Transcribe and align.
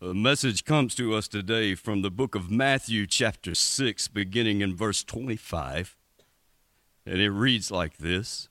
A 0.00 0.14
message 0.14 0.64
comes 0.64 0.94
to 0.94 1.16
us 1.16 1.26
today 1.26 1.74
from 1.74 2.02
the 2.02 2.10
book 2.10 2.36
of 2.36 2.52
Matthew, 2.52 3.04
chapter 3.04 3.52
6, 3.52 4.06
beginning 4.06 4.60
in 4.60 4.76
verse 4.76 5.02
25. 5.02 5.96
And 7.04 7.20
it 7.20 7.30
reads 7.30 7.72
like 7.72 7.96
this 7.96 8.48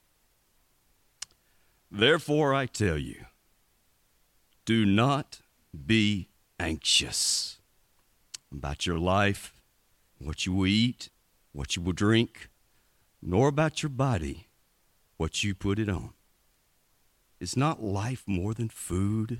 Therefore 1.90 2.54
I 2.54 2.66
tell 2.66 2.98
you, 2.98 3.28
do 4.66 4.86
not 4.86 5.40
be 5.86 6.28
anxious 6.60 7.60
about 8.52 8.86
your 8.86 9.00
life, 9.00 9.54
what 10.20 10.46
you 10.46 10.52
will 10.52 10.68
eat, 10.68 11.10
what 11.54 11.78
you 11.78 11.82
will 11.82 11.94
drink, 11.94 12.50
nor 13.22 13.48
about 13.48 13.82
your 13.82 13.90
body, 13.90 14.50
what 15.16 15.46
you 15.46 15.56
put 15.56 15.80
it 15.80 15.88
on. 15.88 16.10
Is 17.40 17.56
not 17.56 17.82
life 17.82 18.24
more 18.28 18.54
than 18.54 18.68
food? 18.68 19.40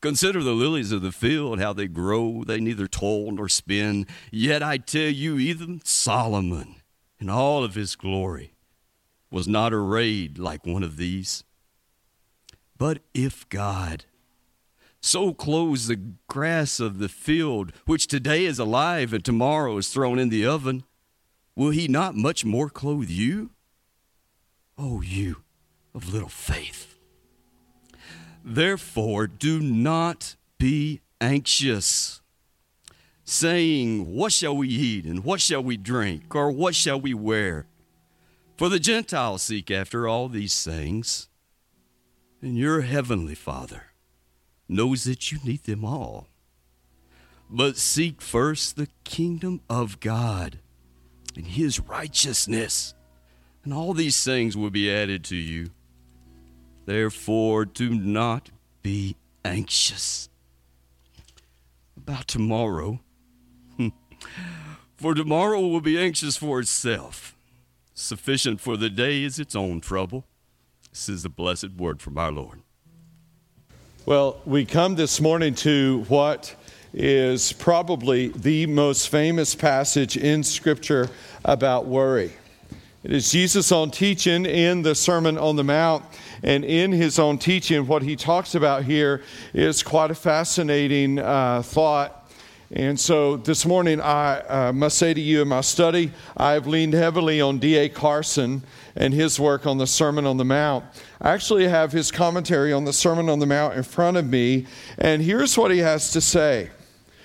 Consider 0.00 0.42
the 0.42 0.52
lilies 0.52 0.92
of 0.92 1.02
the 1.02 1.10
field, 1.10 1.60
how 1.60 1.72
they 1.72 1.88
grow, 1.88 2.44
they 2.44 2.60
neither 2.60 2.86
toil 2.86 3.32
nor 3.32 3.48
spin. 3.48 4.06
Yet 4.30 4.62
I 4.62 4.78
tell 4.78 5.10
you, 5.10 5.38
even 5.38 5.80
Solomon, 5.84 6.76
in 7.18 7.28
all 7.28 7.64
of 7.64 7.74
his 7.74 7.96
glory, 7.96 8.54
was 9.30 9.48
not 9.48 9.72
arrayed 9.72 10.38
like 10.38 10.64
one 10.64 10.84
of 10.84 10.96
these. 10.96 11.42
But 12.76 13.00
if 13.12 13.48
God 13.48 14.04
so 15.00 15.34
clothes 15.34 15.88
the 15.88 16.00
grass 16.28 16.78
of 16.78 16.98
the 16.98 17.08
field, 17.08 17.72
which 17.84 18.06
today 18.06 18.44
is 18.44 18.58
alive 18.60 19.12
and 19.12 19.24
tomorrow 19.24 19.76
is 19.78 19.88
thrown 19.88 20.18
in 20.18 20.28
the 20.28 20.46
oven, 20.46 20.84
will 21.56 21.70
he 21.70 21.88
not 21.88 22.14
much 22.14 22.44
more 22.44 22.70
clothe 22.70 23.10
you? 23.10 23.50
O 24.76 24.98
oh, 24.98 25.00
you 25.00 25.42
of 25.92 26.12
little 26.12 26.28
faith. 26.28 26.97
Therefore, 28.50 29.26
do 29.26 29.60
not 29.60 30.36
be 30.56 31.02
anxious, 31.20 32.22
saying, 33.22 34.14
What 34.14 34.32
shall 34.32 34.56
we 34.56 34.68
eat, 34.68 35.04
and 35.04 35.22
what 35.22 35.42
shall 35.42 35.62
we 35.62 35.76
drink, 35.76 36.34
or 36.34 36.50
what 36.50 36.74
shall 36.74 36.98
we 36.98 37.12
wear? 37.12 37.66
For 38.56 38.70
the 38.70 38.80
Gentiles 38.80 39.42
seek 39.42 39.70
after 39.70 40.08
all 40.08 40.30
these 40.30 40.64
things, 40.64 41.28
and 42.40 42.56
your 42.56 42.80
heavenly 42.80 43.34
Father 43.34 43.88
knows 44.66 45.04
that 45.04 45.30
you 45.30 45.38
need 45.44 45.64
them 45.64 45.84
all. 45.84 46.28
But 47.50 47.76
seek 47.76 48.22
first 48.22 48.76
the 48.76 48.88
kingdom 49.04 49.60
of 49.68 50.00
God 50.00 50.60
and 51.36 51.46
his 51.46 51.80
righteousness, 51.80 52.94
and 53.62 53.74
all 53.74 53.92
these 53.92 54.24
things 54.24 54.56
will 54.56 54.70
be 54.70 54.90
added 54.90 55.22
to 55.24 55.36
you. 55.36 55.68
Therefore, 56.88 57.66
do 57.66 57.90
not 57.90 58.48
be 58.82 59.14
anxious 59.44 60.30
about 61.94 62.26
tomorrow, 62.26 63.00
for 64.96 65.12
tomorrow 65.12 65.60
will 65.60 65.82
be 65.82 65.98
anxious 65.98 66.38
for 66.38 66.60
itself. 66.60 67.36
Sufficient 67.92 68.62
for 68.62 68.78
the 68.78 68.88
day 68.88 69.22
is 69.22 69.38
its 69.38 69.54
own 69.54 69.82
trouble. 69.82 70.24
This 70.90 71.10
is 71.10 71.24
the 71.24 71.28
blessed 71.28 71.72
word 71.72 72.00
from 72.00 72.16
our 72.16 72.32
Lord. 72.32 72.62
Well, 74.06 74.40
we 74.46 74.64
come 74.64 74.94
this 74.94 75.20
morning 75.20 75.54
to 75.56 76.06
what 76.08 76.54
is 76.94 77.52
probably 77.52 78.28
the 78.28 78.64
most 78.64 79.10
famous 79.10 79.54
passage 79.54 80.16
in 80.16 80.42
Scripture 80.42 81.10
about 81.44 81.84
worry. 81.84 82.32
It 83.04 83.12
is 83.12 83.30
Jesus' 83.30 83.70
own 83.70 83.92
teaching 83.92 84.44
in 84.44 84.82
the 84.82 84.92
Sermon 84.92 85.38
on 85.38 85.54
the 85.54 85.62
Mount. 85.62 86.04
And 86.42 86.64
in 86.64 86.90
his 86.90 87.20
own 87.20 87.38
teaching, 87.38 87.86
what 87.86 88.02
he 88.02 88.16
talks 88.16 88.56
about 88.56 88.82
here 88.82 89.22
is 89.54 89.84
quite 89.84 90.10
a 90.10 90.16
fascinating 90.16 91.20
uh, 91.20 91.62
thought. 91.62 92.28
And 92.72 92.98
so 92.98 93.36
this 93.36 93.64
morning, 93.64 94.00
I 94.00 94.40
uh, 94.40 94.72
must 94.72 94.98
say 94.98 95.14
to 95.14 95.20
you 95.20 95.42
in 95.42 95.48
my 95.48 95.60
study, 95.60 96.10
I've 96.36 96.66
leaned 96.66 96.92
heavily 96.92 97.40
on 97.40 97.60
D.A. 97.60 97.88
Carson 97.88 98.64
and 98.96 99.14
his 99.14 99.38
work 99.38 99.64
on 99.64 99.78
the 99.78 99.86
Sermon 99.86 100.26
on 100.26 100.36
the 100.36 100.44
Mount. 100.44 100.84
I 101.20 101.30
actually 101.30 101.68
have 101.68 101.92
his 101.92 102.10
commentary 102.10 102.72
on 102.72 102.84
the 102.84 102.92
Sermon 102.92 103.28
on 103.28 103.38
the 103.38 103.46
Mount 103.46 103.74
in 103.74 103.84
front 103.84 104.16
of 104.16 104.26
me, 104.26 104.66
and 104.98 105.22
here's 105.22 105.56
what 105.56 105.70
he 105.70 105.78
has 105.78 106.10
to 106.10 106.20
say. 106.20 106.70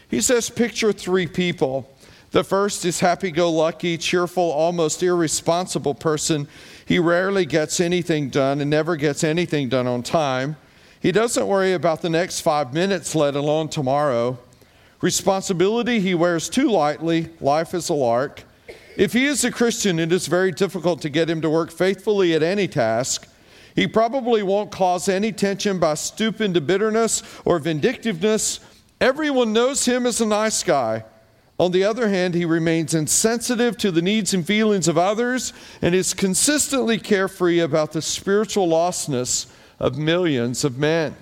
He 0.07 0.21
says, 0.21 0.51
Picture 0.51 0.93
three 0.93 1.25
people. 1.25 1.92
The 2.33 2.43
first 2.43 2.83
is 2.83 2.99
happy 2.99 3.29
go 3.29 3.51
lucky, 3.51 3.95
cheerful, 3.95 4.43
almost 4.43 5.03
irresponsible 5.03 5.93
person 5.93 6.47
he 6.83 6.97
rarely 6.97 7.45
gets 7.45 7.79
anything 7.79 8.29
done 8.29 8.59
and 8.59 8.71
never 8.71 8.95
gets 8.95 9.23
anything 9.23 9.69
done 9.69 9.85
on 9.85 10.01
time. 10.01 10.55
He 10.99 11.11
doesn't 11.11 11.45
worry 11.45 11.73
about 11.73 12.01
the 12.01 12.09
next 12.09 12.41
five 12.41 12.73
minutes, 12.73 13.13
let 13.13 13.35
alone 13.35 13.69
tomorrow. 13.69 14.39
Responsibility 14.99 15.99
he 15.99 16.15
wears 16.15 16.49
too 16.49 16.71
lightly. 16.71 17.29
Life 17.39 17.75
is 17.75 17.89
a 17.89 17.93
lark. 17.93 18.43
If 18.97 19.13
he 19.13 19.25
is 19.25 19.43
a 19.43 19.51
Christian, 19.51 19.99
it 19.99 20.11
is 20.11 20.25
very 20.25 20.51
difficult 20.51 21.01
to 21.03 21.09
get 21.09 21.29
him 21.29 21.39
to 21.41 21.51
work 21.51 21.69
faithfully 21.69 22.33
at 22.33 22.41
any 22.41 22.67
task. 22.67 23.27
He 23.75 23.85
probably 23.85 24.41
won't 24.41 24.71
cause 24.71 25.07
any 25.07 25.31
tension 25.33 25.77
by 25.77 25.93
stooping 25.93 26.55
to 26.55 26.61
bitterness 26.61 27.21
or 27.45 27.59
vindictiveness. 27.59 28.59
Everyone 28.99 29.53
knows 29.53 29.85
him 29.85 30.07
as 30.07 30.19
a 30.19 30.25
nice 30.25 30.63
guy. 30.63 31.03
On 31.59 31.71
the 31.71 31.83
other 31.83 32.09
hand, 32.09 32.33
he 32.33 32.45
remains 32.45 32.93
insensitive 32.93 33.77
to 33.77 33.91
the 33.91 34.01
needs 34.01 34.33
and 34.33 34.45
feelings 34.45 34.87
of 34.87 34.97
others 34.97 35.53
and 35.81 35.93
is 35.93 36.13
consistently 36.13 36.97
carefree 36.97 37.59
about 37.59 37.91
the 37.91 38.01
spiritual 38.01 38.67
lostness 38.67 39.51
of 39.79 39.97
millions 39.97 40.63
of 40.63 40.77
men. 40.77 41.15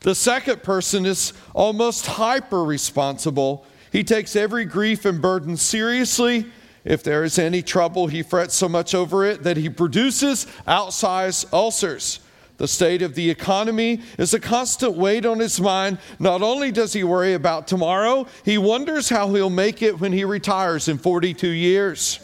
The 0.00 0.14
second 0.14 0.62
person 0.62 1.04
is 1.04 1.32
almost 1.52 2.06
hyper 2.06 2.64
responsible. 2.64 3.66
He 3.92 4.04
takes 4.04 4.36
every 4.36 4.64
grief 4.64 5.04
and 5.04 5.20
burden 5.20 5.56
seriously. 5.56 6.46
If 6.84 7.02
there 7.02 7.24
is 7.24 7.38
any 7.38 7.62
trouble, 7.62 8.06
he 8.06 8.22
frets 8.22 8.54
so 8.54 8.68
much 8.68 8.94
over 8.94 9.26
it 9.26 9.42
that 9.42 9.58
he 9.58 9.68
produces 9.68 10.46
outsized 10.66 11.52
ulcers. 11.52 12.20
The 12.60 12.68
state 12.68 13.00
of 13.00 13.14
the 13.14 13.30
economy 13.30 14.02
is 14.18 14.34
a 14.34 14.38
constant 14.38 14.94
weight 14.94 15.24
on 15.24 15.38
his 15.38 15.58
mind. 15.58 15.96
Not 16.18 16.42
only 16.42 16.70
does 16.70 16.92
he 16.92 17.02
worry 17.02 17.32
about 17.32 17.66
tomorrow, 17.66 18.26
he 18.44 18.58
wonders 18.58 19.08
how 19.08 19.32
he'll 19.32 19.48
make 19.48 19.80
it 19.80 19.98
when 19.98 20.12
he 20.12 20.26
retires 20.26 20.86
in 20.86 20.98
42 20.98 21.48
years. 21.48 22.20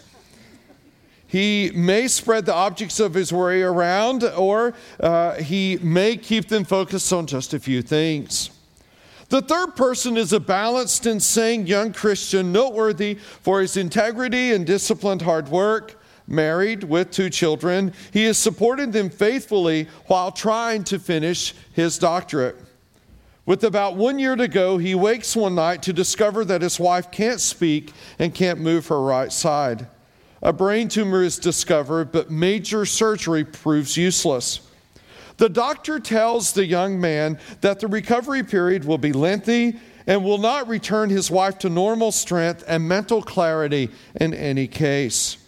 He 1.27 1.71
may 1.75 2.07
spread 2.07 2.45
the 2.45 2.53
objects 2.53 3.01
of 3.01 3.15
his 3.15 3.33
worry 3.33 3.63
around, 3.63 4.25
or 4.25 4.75
uh, 5.01 5.37
he 5.37 5.79
may 5.79 6.19
keep 6.19 6.49
them 6.49 6.65
focused 6.65 7.11
on 7.15 7.27
just 7.27 7.55
a 7.55 7.59
few 7.59 7.81
things. 7.81 8.51
The 9.31 9.41
third 9.41 9.75
person 9.75 10.19
is 10.19 10.35
a 10.35 10.39
balanced 10.39 11.07
and 11.07 11.23
sane 11.23 11.67
young 11.67 11.95
Christian, 11.95 12.53
noteworthy 12.53 13.15
for 13.15 13.63
his 13.63 13.79
integrity 13.79 14.53
and 14.53 14.67
disciplined 14.67 15.23
hard 15.23 15.49
work 15.49 15.99
married 16.27 16.85
with 16.85 17.11
two 17.11 17.31
children. 17.31 17.93
He 18.13 18.25
has 18.25 18.39
supported 18.39 18.93
them 18.93 19.11
faithfully 19.11 19.89
while 20.07 20.33
trying 20.33 20.85
to 20.85 20.99
finish 20.99 21.55
his 21.73 21.99
doctorate. 21.99 22.57
With 23.45 23.63
about 23.63 23.97
one 23.97 24.19
year 24.19 24.35
to 24.35 24.49
go, 24.49 24.77
he 24.77 24.97
wakes 24.97 25.37
one 25.37 25.55
night 25.55 25.83
to 25.85 25.93
discover 25.93 26.45
that 26.45 26.63
his 26.63 26.81
wife 26.81 27.13
can't 27.13 27.41
speak 27.41 27.93
and 28.19 28.35
can't 28.35 28.61
move 28.61 28.89
her 28.89 29.01
right 29.01 29.31
side. 29.31 29.87
A 30.43 30.53
brain 30.53 30.89
tumor 30.89 31.23
is 31.23 31.39
discovered, 31.39 32.11
but 32.11 32.31
major 32.31 32.85
surgery 32.85 33.45
proves 33.45 33.97
useless. 33.97 34.61
The 35.37 35.49
doctor 35.49 36.01
tells 36.01 36.53
the 36.53 36.67
young 36.67 37.01
man 37.01 37.39
that 37.61 37.81
the 37.81 37.89
recovery 37.89 38.43
period 38.43 38.85
will 38.85 38.99
be 38.99 39.13
lengthy 39.13 39.79
and 40.07 40.25
will 40.25 40.39
not 40.39 40.69
return 40.69 41.11
his 41.11 41.31
wife 41.31 41.59
to 41.59 41.69
normal 41.69 42.11
strength 42.13 42.65
and 42.67 42.89
mental 42.89 43.23
clarity 43.23 43.91
in 44.17 44.35
any 44.35 44.67
case. 44.67 45.39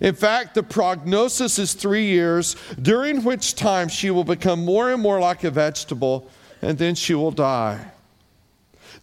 In 0.00 0.14
fact, 0.14 0.54
the 0.54 0.62
prognosis 0.62 1.58
is 1.58 1.74
three 1.74 2.06
years, 2.06 2.56
during 2.80 3.24
which 3.24 3.54
time 3.54 3.88
she 3.88 4.10
will 4.10 4.24
become 4.24 4.64
more 4.64 4.92
and 4.92 5.02
more 5.02 5.20
like 5.20 5.44
a 5.44 5.50
vegetable, 5.50 6.28
and 6.62 6.78
then 6.78 6.94
she 6.94 7.14
will 7.14 7.30
die. 7.30 7.92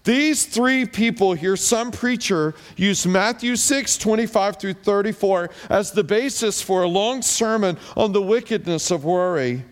These 0.03 0.45
three 0.45 0.85
people 0.85 1.33
here, 1.33 1.55
some 1.55 1.91
preacher 1.91 2.55
use 2.75 3.07
Matthew 3.07 3.55
6, 3.55 3.97
25 3.97 4.57
through 4.57 4.73
34 4.73 5.49
as 5.69 5.91
the 5.91 6.03
basis 6.03 6.61
for 6.61 6.83
a 6.83 6.87
long 6.87 7.21
sermon 7.21 7.77
on 7.95 8.11
the 8.11 8.21
wickedness 8.21 8.91
of 8.91 9.05
worry. 9.05 9.63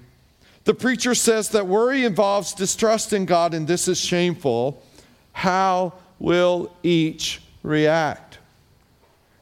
The 0.64 0.74
preacher 0.74 1.16
says 1.16 1.50
that 1.50 1.68
worry 1.68 2.06
involves 2.06 2.54
distrust 2.54 3.12
in 3.12 3.26
God, 3.26 3.54
and 3.54 3.68
this 3.68 3.88
is 3.88 4.00
shameful. 4.00 4.82
How 5.34 5.94
will 6.20 6.72
each 6.82 7.42
react? 7.64 8.31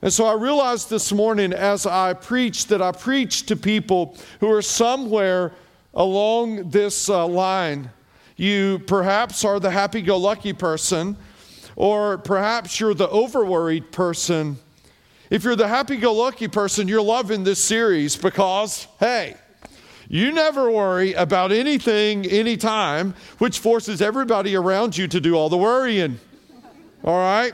And 0.02 0.14
so 0.14 0.26
I 0.26 0.34
realized 0.34 0.90
this 0.90 1.12
morning 1.12 1.52
as 1.52 1.86
I 1.86 2.14
preached 2.14 2.70
that 2.70 2.82
I 2.82 2.92
preached 2.92 3.50
to 3.50 3.56
people 3.56 4.16
who 4.40 4.50
are 4.52 4.62
somewhere 4.62 5.52
along 5.94 6.70
this 6.70 7.10
uh, 7.10 7.28
line. 7.28 7.90
You 8.38 8.80
perhaps 8.88 9.44
are 9.44 9.60
the 9.60 9.72
happy 9.72 10.02
go 10.02 10.18
lucky 10.18 10.54
person, 10.54 11.18
or 11.76 12.18
perhaps 12.18 12.80
you're 12.80 12.94
the 12.94 13.10
over 13.10 13.44
worried 13.44 13.92
person. 13.92 14.58
If 15.30 15.44
you're 15.44 15.58
the 15.58 15.68
happy 15.68 15.98
go 15.98 16.14
lucky 16.14 16.48
person, 16.48 16.88
you're 16.88 17.02
loving 17.02 17.44
this 17.44 17.62
series 17.62 18.16
because, 18.16 18.88
hey, 19.00 19.36
you 20.08 20.32
never 20.32 20.72
worry 20.72 21.14
about 21.14 21.52
anything, 21.52 22.26
anytime, 22.26 23.14
which 23.38 23.60
forces 23.60 24.02
everybody 24.02 24.56
around 24.56 24.98
you 24.98 25.08
to 25.10 25.20
do 25.20 25.36
all 25.36 25.50
the 25.50 25.58
worrying. 25.58 26.20
All 27.04 27.18
right? 27.18 27.54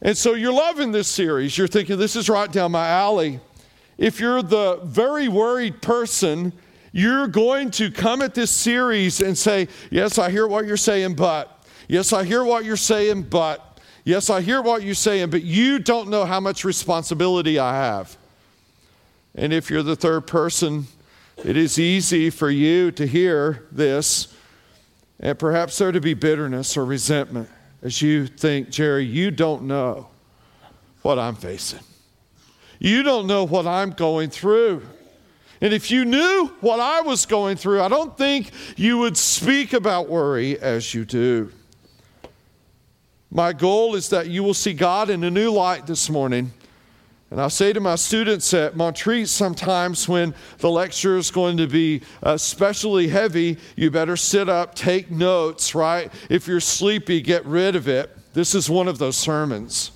And 0.00 0.16
so 0.16 0.34
you're 0.34 0.52
loving 0.52 0.92
this 0.92 1.08
series. 1.08 1.58
You're 1.58 1.66
thinking, 1.66 1.98
this 1.98 2.14
is 2.14 2.28
right 2.28 2.50
down 2.50 2.72
my 2.72 2.88
alley. 2.88 3.40
If 3.96 4.20
you're 4.20 4.42
the 4.42 4.80
very 4.84 5.28
worried 5.28 5.82
person, 5.82 6.52
you're 6.92 7.26
going 7.26 7.70
to 7.72 7.90
come 7.90 8.22
at 8.22 8.34
this 8.34 8.50
series 8.50 9.20
and 9.20 9.36
say, 9.36 9.68
Yes, 9.90 10.18
I 10.18 10.30
hear 10.30 10.46
what 10.46 10.66
you're 10.66 10.76
saying, 10.76 11.14
but. 11.14 11.54
Yes, 11.88 12.12
I 12.12 12.22
hear 12.24 12.44
what 12.44 12.64
you're 12.64 12.76
saying, 12.76 13.22
but. 13.24 13.80
Yes, 14.04 14.30
I 14.30 14.40
hear 14.40 14.62
what 14.62 14.82
you're 14.82 14.94
saying, 14.94 15.30
but 15.30 15.42
you 15.42 15.78
don't 15.78 16.08
know 16.08 16.24
how 16.24 16.40
much 16.40 16.64
responsibility 16.64 17.58
I 17.58 17.74
have. 17.74 18.16
And 19.34 19.52
if 19.52 19.68
you're 19.68 19.82
the 19.82 19.96
third 19.96 20.26
person, 20.26 20.86
it 21.44 21.56
is 21.56 21.78
easy 21.78 22.30
for 22.30 22.50
you 22.50 22.90
to 22.92 23.06
hear 23.06 23.66
this, 23.70 24.34
and 25.20 25.38
perhaps 25.38 25.76
there 25.78 25.92
to 25.92 26.00
be 26.00 26.14
bitterness 26.14 26.76
or 26.76 26.84
resentment 26.84 27.50
as 27.82 28.02
you 28.02 28.26
think, 28.26 28.70
Jerry, 28.70 29.04
you 29.04 29.30
don't 29.30 29.62
know 29.62 30.08
what 31.02 31.18
I'm 31.18 31.34
facing. 31.34 31.80
You 32.78 33.02
don't 33.02 33.26
know 33.26 33.44
what 33.44 33.66
I'm 33.66 33.90
going 33.90 34.30
through. 34.30 34.82
And 35.60 35.72
if 35.74 35.90
you 35.90 36.04
knew 36.04 36.52
what 36.60 36.78
I 36.78 37.00
was 37.00 37.26
going 37.26 37.56
through, 37.56 37.82
I 37.82 37.88
don't 37.88 38.16
think 38.16 38.50
you 38.76 38.98
would 38.98 39.16
speak 39.16 39.72
about 39.72 40.08
worry 40.08 40.58
as 40.60 40.94
you 40.94 41.04
do. 41.04 41.50
My 43.30 43.52
goal 43.52 43.94
is 43.94 44.08
that 44.10 44.28
you 44.28 44.42
will 44.42 44.54
see 44.54 44.72
God 44.72 45.10
in 45.10 45.24
a 45.24 45.30
new 45.30 45.52
light 45.52 45.86
this 45.86 46.08
morning. 46.08 46.52
And 47.30 47.40
I 47.42 47.48
say 47.48 47.74
to 47.74 47.80
my 47.80 47.96
students 47.96 48.54
at 48.54 48.74
Montreat 48.74 49.28
sometimes 49.28 50.08
when 50.08 50.34
the 50.58 50.70
lecture 50.70 51.18
is 51.18 51.30
going 51.30 51.58
to 51.58 51.66
be 51.66 52.00
uh, 52.24 52.32
especially 52.32 53.08
heavy, 53.08 53.58
you 53.76 53.90
better 53.90 54.16
sit 54.16 54.48
up, 54.48 54.74
take 54.74 55.10
notes, 55.10 55.74
right? 55.74 56.10
If 56.30 56.48
you're 56.48 56.60
sleepy, 56.60 57.20
get 57.20 57.44
rid 57.44 57.76
of 57.76 57.86
it. 57.86 58.16
This 58.32 58.54
is 58.54 58.70
one 58.70 58.88
of 58.88 58.98
those 58.98 59.16
sermons. 59.16 59.90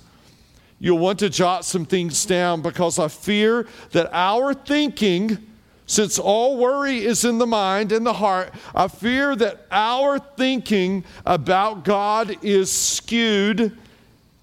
You'll 0.77 0.99
want 0.99 1.19
to 1.19 1.29
jot 1.29 1.65
some 1.65 1.85
things 1.85 2.23
down 2.25 2.61
because 2.61 2.99
I 2.99 3.07
fear 3.07 3.67
that 3.91 4.09
our 4.13 4.53
thinking 4.53 5.39
since 5.85 6.17
all 6.17 6.57
worry 6.57 7.05
is 7.05 7.25
in 7.25 7.37
the 7.39 7.47
mind 7.47 7.91
and 7.91 8.05
the 8.05 8.13
heart, 8.13 8.53
I 8.73 8.87
fear 8.87 9.35
that 9.35 9.65
our 9.69 10.17
thinking 10.17 11.03
about 11.25 11.83
God 11.83 12.37
is 12.41 12.71
skewed, 12.71 13.77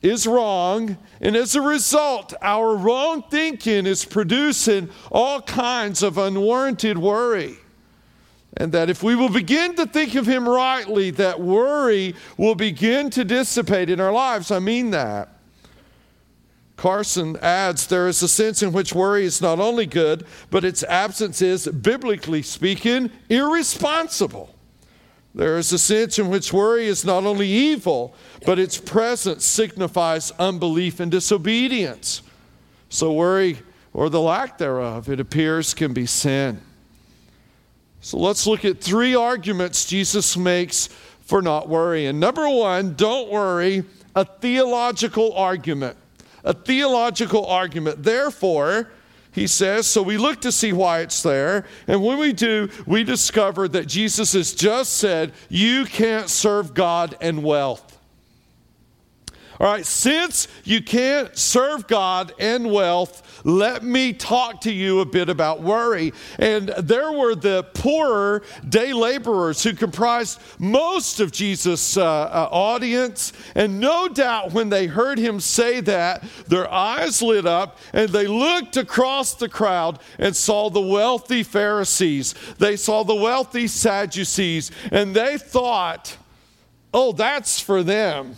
is 0.02 0.26
wrong, 0.26 0.96
and 1.20 1.36
as 1.36 1.54
a 1.54 1.60
result, 1.60 2.32
our 2.40 2.74
wrong 2.74 3.22
thinking 3.30 3.86
is 3.86 4.04
producing 4.04 4.88
all 5.10 5.42
kinds 5.42 6.02
of 6.02 6.16
unwarranted 6.16 6.96
worry. 6.96 7.56
And 8.56 8.72
that 8.72 8.90
if 8.90 9.02
we 9.02 9.14
will 9.14 9.28
begin 9.28 9.76
to 9.76 9.86
think 9.86 10.14
of 10.14 10.26
Him 10.26 10.48
rightly, 10.48 11.10
that 11.12 11.40
worry 11.40 12.14
will 12.36 12.54
begin 12.54 13.10
to 13.10 13.24
dissipate 13.24 13.90
in 13.90 14.00
our 14.00 14.12
lives. 14.12 14.50
I 14.50 14.58
mean 14.58 14.90
that. 14.90 15.28
Carson 16.76 17.36
adds 17.42 17.86
there 17.86 18.08
is 18.08 18.22
a 18.22 18.28
sense 18.28 18.62
in 18.62 18.72
which 18.72 18.94
worry 18.94 19.24
is 19.26 19.42
not 19.42 19.60
only 19.60 19.84
good, 19.84 20.24
but 20.50 20.64
its 20.64 20.82
absence 20.84 21.42
is, 21.42 21.68
biblically 21.68 22.40
speaking, 22.40 23.10
irresponsible. 23.28 24.54
There 25.34 25.58
is 25.58 25.72
a 25.72 25.78
sense 25.78 26.18
in 26.18 26.28
which 26.28 26.52
worry 26.52 26.86
is 26.86 27.04
not 27.04 27.24
only 27.24 27.48
evil, 27.48 28.14
but 28.44 28.58
its 28.58 28.78
presence 28.78 29.44
signifies 29.44 30.32
unbelief 30.38 30.98
and 30.98 31.10
disobedience. 31.10 32.22
So, 32.88 33.12
worry, 33.12 33.58
or 33.92 34.10
the 34.10 34.20
lack 34.20 34.58
thereof, 34.58 35.08
it 35.08 35.20
appears, 35.20 35.72
can 35.72 35.92
be 35.92 36.06
sin. 36.06 36.60
So, 38.00 38.18
let's 38.18 38.46
look 38.46 38.64
at 38.64 38.80
three 38.80 39.14
arguments 39.14 39.84
Jesus 39.84 40.36
makes 40.36 40.88
for 41.20 41.40
not 41.40 41.68
worrying. 41.68 42.18
Number 42.18 42.48
one, 42.48 42.94
don't 42.94 43.30
worry, 43.30 43.84
a 44.16 44.24
theological 44.24 45.32
argument 45.34 45.96
a 46.44 46.52
theological 46.52 47.46
argument. 47.46 48.02
Therefore, 48.02 48.90
he 49.32 49.46
says, 49.46 49.86
so 49.86 50.02
we 50.02 50.18
look 50.18 50.40
to 50.40 50.52
see 50.52 50.72
why 50.72 51.00
it's 51.00 51.22
there. 51.22 51.64
And 51.86 52.02
when 52.02 52.18
we 52.18 52.32
do, 52.32 52.68
we 52.86 53.04
discover 53.04 53.68
that 53.68 53.86
Jesus 53.86 54.32
has 54.32 54.52
just 54.52 54.94
said, 54.94 55.32
you 55.48 55.84
can't 55.84 56.28
serve 56.28 56.74
God 56.74 57.16
and 57.20 57.42
wealth. 57.42 57.89
All 59.60 59.66
right, 59.66 59.84
since 59.84 60.48
you 60.64 60.80
can't 60.80 61.36
serve 61.36 61.86
God 61.86 62.32
and 62.38 62.72
wealth, 62.72 63.42
let 63.44 63.84
me 63.84 64.14
talk 64.14 64.62
to 64.62 64.72
you 64.72 65.00
a 65.00 65.04
bit 65.04 65.28
about 65.28 65.60
worry. 65.60 66.14
And 66.38 66.70
there 66.78 67.12
were 67.12 67.34
the 67.34 67.64
poorer 67.74 68.42
day 68.66 68.94
laborers 68.94 69.62
who 69.62 69.74
comprised 69.74 70.40
most 70.58 71.20
of 71.20 71.30
Jesus' 71.30 71.98
uh, 71.98 72.02
uh, 72.02 72.48
audience. 72.50 73.34
And 73.54 73.80
no 73.80 74.08
doubt 74.08 74.54
when 74.54 74.70
they 74.70 74.86
heard 74.86 75.18
him 75.18 75.40
say 75.40 75.80
that, 75.80 76.24
their 76.48 76.72
eyes 76.72 77.20
lit 77.20 77.44
up 77.44 77.76
and 77.92 78.08
they 78.08 78.26
looked 78.26 78.78
across 78.78 79.34
the 79.34 79.50
crowd 79.50 79.98
and 80.18 80.34
saw 80.34 80.70
the 80.70 80.80
wealthy 80.80 81.42
Pharisees. 81.42 82.34
They 82.56 82.76
saw 82.78 83.02
the 83.02 83.14
wealthy 83.14 83.66
Sadducees, 83.66 84.70
and 84.90 85.14
they 85.14 85.36
thought, 85.36 86.16
oh, 86.94 87.12
that's 87.12 87.60
for 87.60 87.82
them 87.82 88.36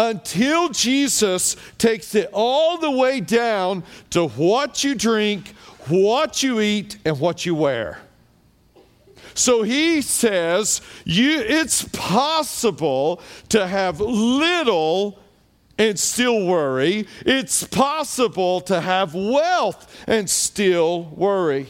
until 0.00 0.70
Jesus 0.70 1.56
takes 1.76 2.14
it 2.14 2.30
all 2.32 2.78
the 2.78 2.90
way 2.90 3.20
down 3.20 3.84
to 4.10 4.28
what 4.28 4.82
you 4.82 4.94
drink, 4.94 5.48
what 5.88 6.42
you 6.42 6.60
eat, 6.60 6.96
and 7.04 7.20
what 7.20 7.44
you 7.44 7.54
wear. 7.54 7.98
So 9.34 9.62
he 9.62 10.00
says 10.00 10.80
you, 11.04 11.40
it's 11.40 11.84
possible 11.92 13.20
to 13.50 13.66
have 13.66 14.00
little 14.00 15.18
and 15.78 15.98
still 15.98 16.46
worry. 16.46 17.06
It's 17.26 17.64
possible 17.64 18.62
to 18.62 18.80
have 18.80 19.14
wealth 19.14 20.04
and 20.06 20.28
still 20.28 21.04
worry. 21.04 21.68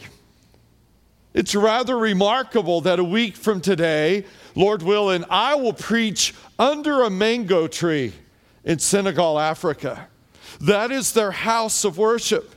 It's 1.33 1.53
rather 1.53 1.97
remarkable 1.97 2.81
that 2.81 2.99
a 2.99 3.03
week 3.03 3.35
from 3.35 3.61
today, 3.61 4.25
Lord 4.55 4.83
willing, 4.83 5.25
I 5.29 5.55
will 5.55 5.73
preach 5.73 6.33
under 6.59 7.03
a 7.03 7.09
mango 7.09 7.67
tree 7.67 8.13
in 8.63 8.79
Senegal, 8.79 9.39
Africa. 9.39 10.07
That 10.59 10.91
is 10.91 11.13
their 11.13 11.31
house 11.31 11.83
of 11.83 11.97
worship. 11.97 12.55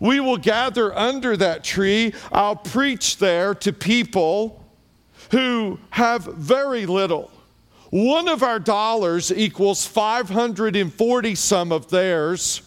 We 0.00 0.20
will 0.20 0.38
gather 0.38 0.96
under 0.96 1.36
that 1.36 1.62
tree. 1.62 2.14
I'll 2.32 2.56
preach 2.56 3.18
there 3.18 3.54
to 3.56 3.72
people 3.72 4.64
who 5.30 5.78
have 5.90 6.24
very 6.24 6.86
little. 6.86 7.30
One 7.90 8.28
of 8.28 8.42
our 8.42 8.58
dollars 8.58 9.32
equals 9.32 9.86
540 9.86 11.34
some 11.34 11.72
of 11.72 11.90
theirs. 11.90 12.62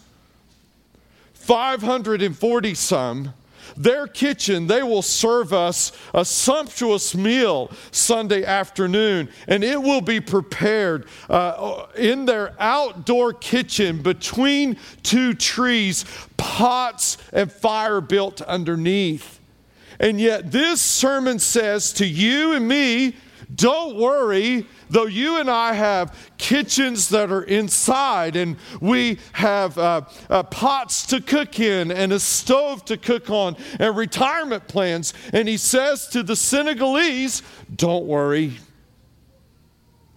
540 1.34 2.74
some 2.74 3.34
their 3.76 4.08
kitchen, 4.08 4.68
they 4.68 4.84
will 4.84 5.02
serve 5.02 5.54
us 5.54 5.92
a 6.14 6.24
sumptuous 6.26 7.16
meal 7.16 7.72
Sunday 7.92 8.44
afternoon, 8.44 9.30
and 9.48 9.64
it 9.64 9.82
will 9.82 10.02
be 10.02 10.20
prepared 10.20 11.08
uh, 11.30 11.88
in 11.96 12.26
their 12.26 12.56
outdoor 12.60 13.34
kitchen 13.34 14.02
between 14.02 14.78
two 15.04 15.34
trees, 15.34 16.06
pots 16.38 17.18
and 17.32 17.52
fire 17.52 18.02
built 18.02 18.42
underneath. 18.42 19.40
And 20.00 20.20
yet, 20.20 20.52
this 20.52 20.82
sermon 20.82 21.40
says 21.40 21.94
to 21.94 22.06
you 22.06 22.54
and 22.54 22.68
me, 22.68 23.16
don't 23.56 23.98
worry, 23.98 24.66
though 24.90 25.06
you 25.06 25.40
and 25.40 25.50
I 25.50 25.74
have 25.74 26.32
kitchens 26.38 27.10
that 27.10 27.32
are 27.32 27.44
inside 27.44 28.36
and 28.36 28.58
we 28.80 29.20
have 29.34 29.78
uh, 29.78 30.02
uh, 30.30 30.44
pots 30.44 31.06
to 31.08 31.22
cook 31.22 31.60
in 31.60 31.92
and 31.92 32.14
a 32.14 32.20
stove 32.20 32.86
to 32.86 32.98
cook 32.98 33.30
on 33.30 33.56
and 33.80 33.96
retirement 33.96 34.68
plans. 34.68 35.14
And 35.34 35.48
he 35.48 35.58
says 35.58 36.08
to 36.10 36.24
the 36.24 36.36
Senegalese, 36.36 37.44
don't 37.76 38.06
worry 38.06 38.54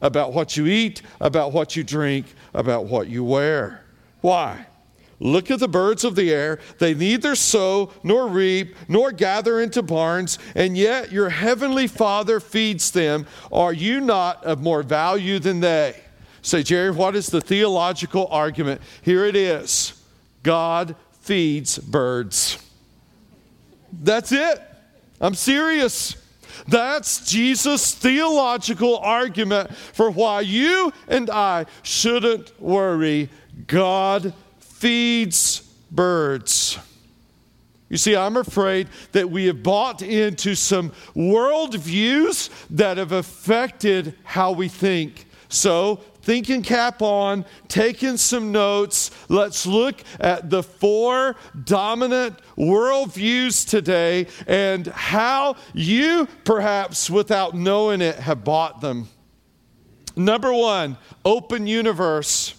about 0.01 0.33
what 0.33 0.57
you 0.57 0.67
eat, 0.67 1.03
about 1.21 1.53
what 1.53 1.75
you 1.77 1.83
drink, 1.83 2.27
about 2.55 2.87
what 2.87 3.09
you 3.09 3.25
wear. 3.25 3.85
Why? 4.21 4.67
Look 5.19 5.51
at 5.51 5.61
the 5.61 5.69
birds 5.69 6.05
of 6.05 6.15
the 6.15 6.33
air. 6.33 6.59
They 6.79 6.93
neither 6.93 7.35
sow 7.35 7.93
nor 8.03 8.29
reap 8.29 8.77
nor 8.87 9.13
gather 9.13 9.61
into 9.61 9.83
barns, 9.83 10.39
and 10.55 10.77
yet 10.77 11.11
your 11.11 11.31
heavenly 11.31 11.87
Father 11.87 12.39
feeds 12.39 12.91
them. 12.91 13.27
Are 13.51 13.73
you 13.73 14.01
not 14.01 14.45
of 14.45 14.61
more 14.61 14.83
value 14.83 15.39
than 15.39 15.61
they? 15.61 16.01
Say, 16.43 16.63
Jerry, 16.63 16.91
what 16.91 17.17
is 17.17 17.29
the 17.29 17.41
theological 17.41 18.29
argument? 18.29 18.81
Here 19.03 19.25
it 19.25 19.37
is 19.37 19.95
God 20.43 20.95
feeds 21.21 21.79
birds. 21.79 22.59
That's 23.93 24.33
it. 24.33 24.61
I'm 25.21 25.35
serious. 25.35 26.17
That's 26.69 27.29
Jesus' 27.29 27.95
theological 27.95 28.99
argument 28.99 29.75
for 29.75 30.11
why 30.11 30.43
you 30.43 30.93
and 31.09 31.31
I 31.31 31.67
shouldn't 31.83 32.61
worry. 32.61 33.31
God 33.67 34.35
feeds 34.79 35.61
birds. 35.91 36.79
You 37.89 37.97
see, 37.97 38.17
I'm 38.17 38.37
afraid 38.37 38.89
that 39.13 39.31
we 39.31 39.47
have 39.47 39.63
bought 39.63 40.03
into 40.03 40.55
some 40.55 40.91
worldviews 41.15 42.51
that 42.71 42.99
have 42.99 43.13
affected 43.13 44.15
how 44.25 44.53
we 44.53 44.69
think. 44.69 45.27
So, 45.49 46.01
thinking 46.23 46.63
cap 46.63 47.01
on, 47.01 47.45
taking 47.69 48.17
some 48.17 48.51
notes. 48.51 49.13
Let's 49.29 49.65
look 49.65 50.03
at 50.19 50.51
the 50.51 50.65
four 50.65 51.37
dominant 51.65 52.41
worldviews 52.59 53.69
today 53.69 54.27
and 54.49 54.89
how 54.89 55.55
you, 55.73 56.27
perhaps 56.45 57.09
without 57.09 57.55
knowing 57.55 58.01
it, 58.01 58.17
have 58.17 58.43
bought 58.43 58.81
them. 58.81 59.09
Number 60.17 60.53
one, 60.53 60.99
open 61.25 61.69
universe. 61.69 62.55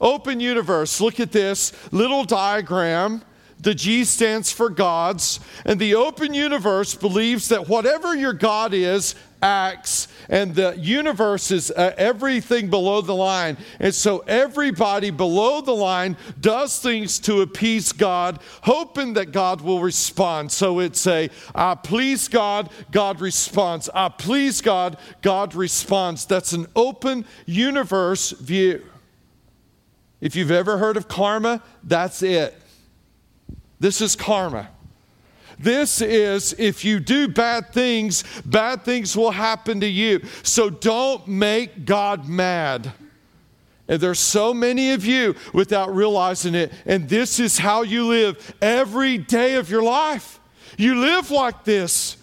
Open 0.00 0.40
universe. 0.40 1.00
Look 1.00 1.20
at 1.20 1.32
this 1.32 1.72
little 1.92 2.24
diagram. 2.24 3.22
The 3.60 3.74
G 3.74 4.04
stands 4.04 4.52
for 4.52 4.68
gods, 4.68 5.40
and 5.64 5.80
the 5.80 5.94
open 5.94 6.34
universe 6.34 6.94
believes 6.94 7.48
that 7.48 7.66
whatever 7.66 8.14
your 8.14 8.34
God 8.34 8.74
is 8.74 9.14
acts, 9.40 10.08
and 10.28 10.54
the 10.54 10.74
universe 10.78 11.50
is 11.50 11.70
uh, 11.70 11.94
everything 11.96 12.68
below 12.68 13.00
the 13.00 13.14
line. 13.14 13.56
And 13.80 13.94
so 13.94 14.18
everybody 14.26 15.10
below 15.10 15.60
the 15.62 15.74
line 15.74 16.16
does 16.40 16.78
things 16.78 17.18
to 17.20 17.42
appease 17.42 17.92
God, 17.92 18.40
hoping 18.62 19.14
that 19.14 19.32
God 19.32 19.60
will 19.60 19.80
respond. 19.80 20.52
So 20.52 20.80
it's 20.80 21.06
a, 21.06 21.30
I 21.54 21.74
please 21.74 22.28
God, 22.28 22.70
God 22.90 23.20
responds. 23.20 23.88
I 23.94 24.08
please 24.10 24.60
God, 24.60 24.98
God 25.22 25.54
responds. 25.54 26.26
That's 26.26 26.52
an 26.52 26.66
open 26.74 27.24
universe 27.46 28.30
view. 28.32 28.82
If 30.24 30.34
you've 30.34 30.50
ever 30.50 30.78
heard 30.78 30.96
of 30.96 31.06
karma, 31.06 31.62
that's 31.82 32.22
it. 32.22 32.58
This 33.78 34.00
is 34.00 34.16
karma. 34.16 34.70
This 35.58 36.00
is 36.00 36.54
if 36.58 36.82
you 36.82 36.98
do 36.98 37.28
bad 37.28 37.74
things, 37.74 38.24
bad 38.42 38.86
things 38.86 39.14
will 39.14 39.32
happen 39.32 39.80
to 39.80 39.86
you. 39.86 40.22
So 40.42 40.70
don't 40.70 41.28
make 41.28 41.84
God 41.84 42.26
mad. 42.26 42.90
And 43.86 44.00
there's 44.00 44.18
so 44.18 44.54
many 44.54 44.92
of 44.92 45.04
you 45.04 45.34
without 45.52 45.94
realizing 45.94 46.54
it. 46.54 46.72
And 46.86 47.06
this 47.06 47.38
is 47.38 47.58
how 47.58 47.82
you 47.82 48.06
live 48.06 48.54
every 48.62 49.18
day 49.18 49.56
of 49.56 49.68
your 49.68 49.82
life. 49.82 50.40
You 50.78 51.02
live 51.02 51.30
like 51.30 51.64
this. 51.64 52.16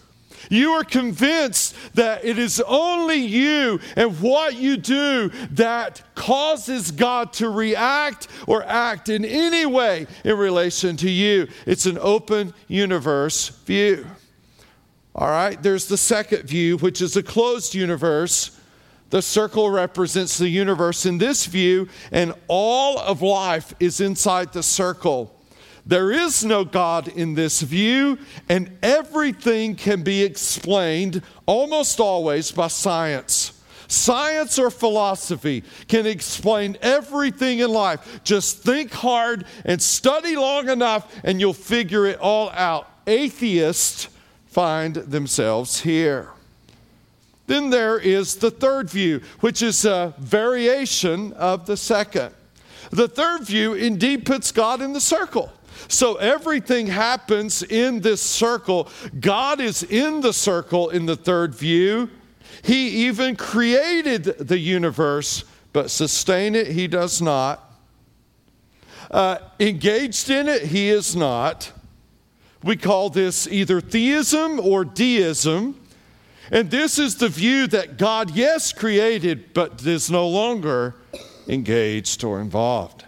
You 0.52 0.72
are 0.72 0.84
convinced 0.84 1.76
that 1.96 2.26
it 2.26 2.38
is 2.38 2.62
only 2.68 3.16
you 3.16 3.80
and 3.96 4.20
what 4.20 4.58
you 4.58 4.76
do 4.76 5.30
that 5.52 6.04
causes 6.14 6.92
God 6.92 7.32
to 7.34 7.50
react 7.50 8.28
or 8.48 8.62
act 8.64 9.08
in 9.08 9.24
any 9.24 9.66
way 9.66 10.08
in 10.26 10.38
relation 10.38 10.98
to 10.98 11.10
you. 11.10 11.48
It's 11.66 11.86
an 11.86 11.98
open 12.02 12.54
universe 12.68 13.48
view. 13.48 14.06
All 15.16 15.30
right, 15.30 15.62
there's 15.64 15.88
the 15.88 15.96
second 15.96 16.44
view, 16.44 16.78
which 16.80 17.02
is 17.02 17.16
a 17.16 17.24
closed 17.24 17.74
universe. 17.74 18.60
The 19.10 19.22
circle 19.22 19.70
represents 19.70 20.38
the 20.38 20.50
universe 20.50 21.06
in 21.06 21.18
this 21.18 21.46
view, 21.46 21.88
and 22.12 22.34
all 22.50 23.00
of 23.00 23.22
life 23.22 23.74
is 23.80 24.02
inside 24.02 24.52
the 24.52 24.64
circle. 24.64 25.34
There 25.86 26.12
is 26.12 26.44
no 26.44 26.64
God 26.64 27.08
in 27.08 27.34
this 27.34 27.62
view, 27.62 28.20
and 28.48 28.78
everything 28.84 29.76
can 29.76 30.04
be 30.04 30.24
explained 30.24 31.24
almost 31.46 32.00
always 32.00 32.52
by 32.52 32.68
science. 32.68 33.54
Science 33.88 34.58
or 34.58 34.70
philosophy 34.70 35.64
can 35.88 36.06
explain 36.06 36.78
everything 36.82 37.60
in 37.60 37.70
life. 37.70 38.24
Just 38.24 38.60
think 38.60 38.92
hard 38.92 39.46
and 39.66 39.82
study 39.82 40.36
long 40.36 40.70
enough, 40.70 41.14
and 41.26 41.42
you'll 41.42 41.54
figure 41.54 42.06
it 42.06 42.20
all 42.20 42.50
out. 42.52 42.88
Atheists 43.06 44.08
find 44.48 44.96
themselves 44.96 45.82
here. 45.82 46.30
Then 47.48 47.70
there 47.70 47.98
is 47.98 48.38
the 48.38 48.52
third 48.52 48.90
view, 48.90 49.22
which 49.42 49.62
is 49.62 49.84
a 49.84 50.14
variation 50.20 51.34
of 51.34 51.66
the 51.66 51.76
second. 51.76 52.34
The 52.92 53.10
third 53.10 53.44
view 53.44 53.74
indeed 53.74 54.26
puts 54.26 54.54
God 54.54 54.82
in 54.82 54.94
the 54.94 55.02
circle. 55.02 55.52
So 55.88 56.16
everything 56.16 56.88
happens 56.88 57.64
in 57.64 58.02
this 58.02 58.22
circle. 58.22 58.90
God 59.20 59.60
is 59.60 59.84
in 59.84 60.22
the 60.22 60.34
circle 60.34 60.90
in 60.90 61.06
the 61.06 61.16
third 61.16 61.56
view. 61.56 62.10
He 62.64 63.08
even 63.08 63.36
created 63.36 64.24
the 64.24 64.60
universe, 64.60 65.44
but 65.74 65.90
sustain 65.90 66.56
it, 66.56 66.68
he 66.68 66.88
does 66.88 67.22
not. 67.22 67.72
Uh, 69.10 69.38
engaged 69.60 70.30
in 70.30 70.48
it, 70.48 70.64
he 70.64 70.90
is 70.90 71.16
not. 71.16 71.72
We 72.64 72.78
call 72.78 73.10
this 73.10 73.48
either 73.48 73.82
theism 73.82 74.60
or 74.60 74.86
deism. 74.86 75.78
And 76.52 76.70
this 76.70 77.00
is 77.00 77.16
the 77.16 77.30
view 77.30 77.68
that 77.68 77.98
God, 77.98 78.32
yes, 78.36 78.74
created, 78.74 79.54
but 79.54 79.86
is 79.86 80.12
no 80.12 80.28
longer 80.28 80.96
engaged 81.48 82.24
or 82.24 82.40
involved. 82.40 83.06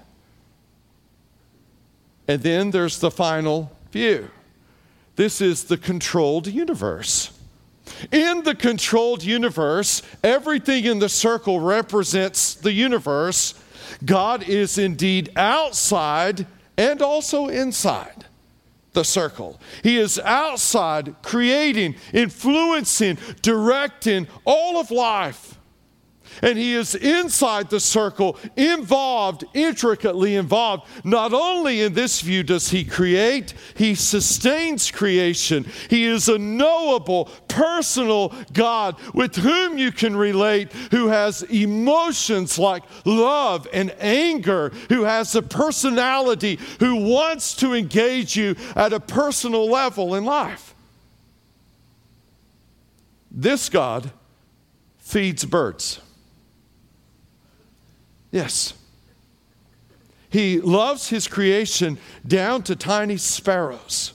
And 2.28 2.42
then 2.42 2.72
there's 2.72 3.00
the 3.00 3.12
final 3.12 3.72
view. 3.92 4.30
This 5.16 5.42
is 5.42 5.66
the 5.66 5.78
controlled 5.78 6.48
universe. 6.48 7.32
In 8.12 8.44
the 8.44 8.56
controlled 8.56 9.24
universe, 9.24 10.02
everything 10.24 10.86
in 10.86 11.00
the 11.00 11.10
circle 11.10 11.60
represents 11.60 12.56
the 12.56 12.72
universe. 12.72 13.54
God 14.06 14.44
is 14.44 14.78
indeed 14.78 15.32
outside 15.36 16.48
and 16.78 17.02
also 17.02 17.48
inside 17.48 18.26
the 18.94 19.04
circle. 19.04 19.60
He 19.82 19.98
is 19.98 20.20
outside, 20.20 21.16
creating, 21.22 21.96
influencing, 22.14 23.18
directing 23.42 24.28
all 24.46 24.80
of 24.80 24.92
life 24.92 25.58
and 26.42 26.58
he 26.58 26.74
is 26.74 26.96
inside 26.96 27.70
the 27.70 27.80
circle, 27.80 28.38
involved, 28.56 29.44
intricately 29.54 30.36
involved. 30.36 30.88
Not 31.04 31.34
only 31.34 31.82
in 31.82 31.94
this 31.94 32.22
view 32.22 32.44
does 32.44 32.70
he 32.70 32.84
create, 32.84 33.54
he 33.76 33.96
sustains 33.96 34.92
creation. 34.92 35.66
He 35.90 36.06
is 36.06 36.30
a 36.30 36.38
knowable, 36.38 37.30
personal 37.48 38.34
God 38.52 38.96
with 39.14 39.36
whom 39.36 39.78
you 39.78 39.92
can 39.92 40.16
relate, 40.16 40.72
who 40.92 41.08
has 41.08 41.44
emotions 41.44 42.58
like 42.58 42.84
love 43.06 43.68
and 43.74 43.94
anger, 44.00 44.72
who 44.90 45.04
has 45.04 45.36
a 45.36 45.42
personality, 45.42 46.60
who 46.80 46.96
wants 46.96 47.56
to 47.58 47.74
engage 47.74 48.36
you 48.36 48.56
at 48.76 48.94
a 48.94 49.00
personal 49.00 49.70
level 49.70 50.16
in 50.16 50.26
life. 50.26 50.74
This 53.32 53.70
God 53.70 54.12
feeds 54.98 55.44
birds. 55.44 56.00
Yes. 58.34 58.74
He 60.32 60.60
loves 60.60 61.08
his 61.08 61.28
creation 61.28 62.00
down 62.26 62.64
to 62.64 62.76
tiny 62.76 63.18
sparrows 63.18 64.14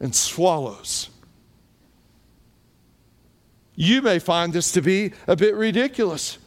and 0.00 0.12
swallows. 0.12 1.08
You 3.76 4.02
may 4.02 4.18
find 4.18 4.52
this 4.52 4.72
to 4.72 4.82
be 4.82 5.12
a 5.28 5.36
bit 5.36 5.54
ridiculous, 5.54 6.38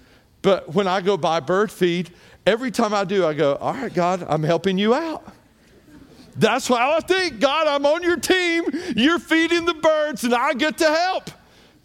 but 0.41 0.73
when 0.75 0.85
I 0.85 0.99
go 0.99 1.15
buy 1.15 1.39
bird 1.39 1.71
feed, 1.71 2.11
every 2.45 2.71
time 2.71 2.93
I 2.93 3.05
do, 3.05 3.25
I 3.25 3.33
go, 3.33 3.55
All 3.55 3.73
right, 3.73 3.93
God, 3.93 4.25
I'm 4.27 4.43
helping 4.43 4.77
you 4.77 4.93
out. 4.93 5.25
That's 6.35 6.69
why 6.69 6.93
I 6.93 6.99
think, 6.99 7.39
God, 7.39 7.67
I'm 7.67 7.85
on 7.85 8.03
your 8.03 8.17
team. 8.17 8.65
You're 8.97 9.19
feeding 9.19 9.63
the 9.63 9.73
birds, 9.75 10.25
and 10.25 10.35
I 10.35 10.53
get 10.53 10.77
to 10.79 10.89
help 10.89 11.31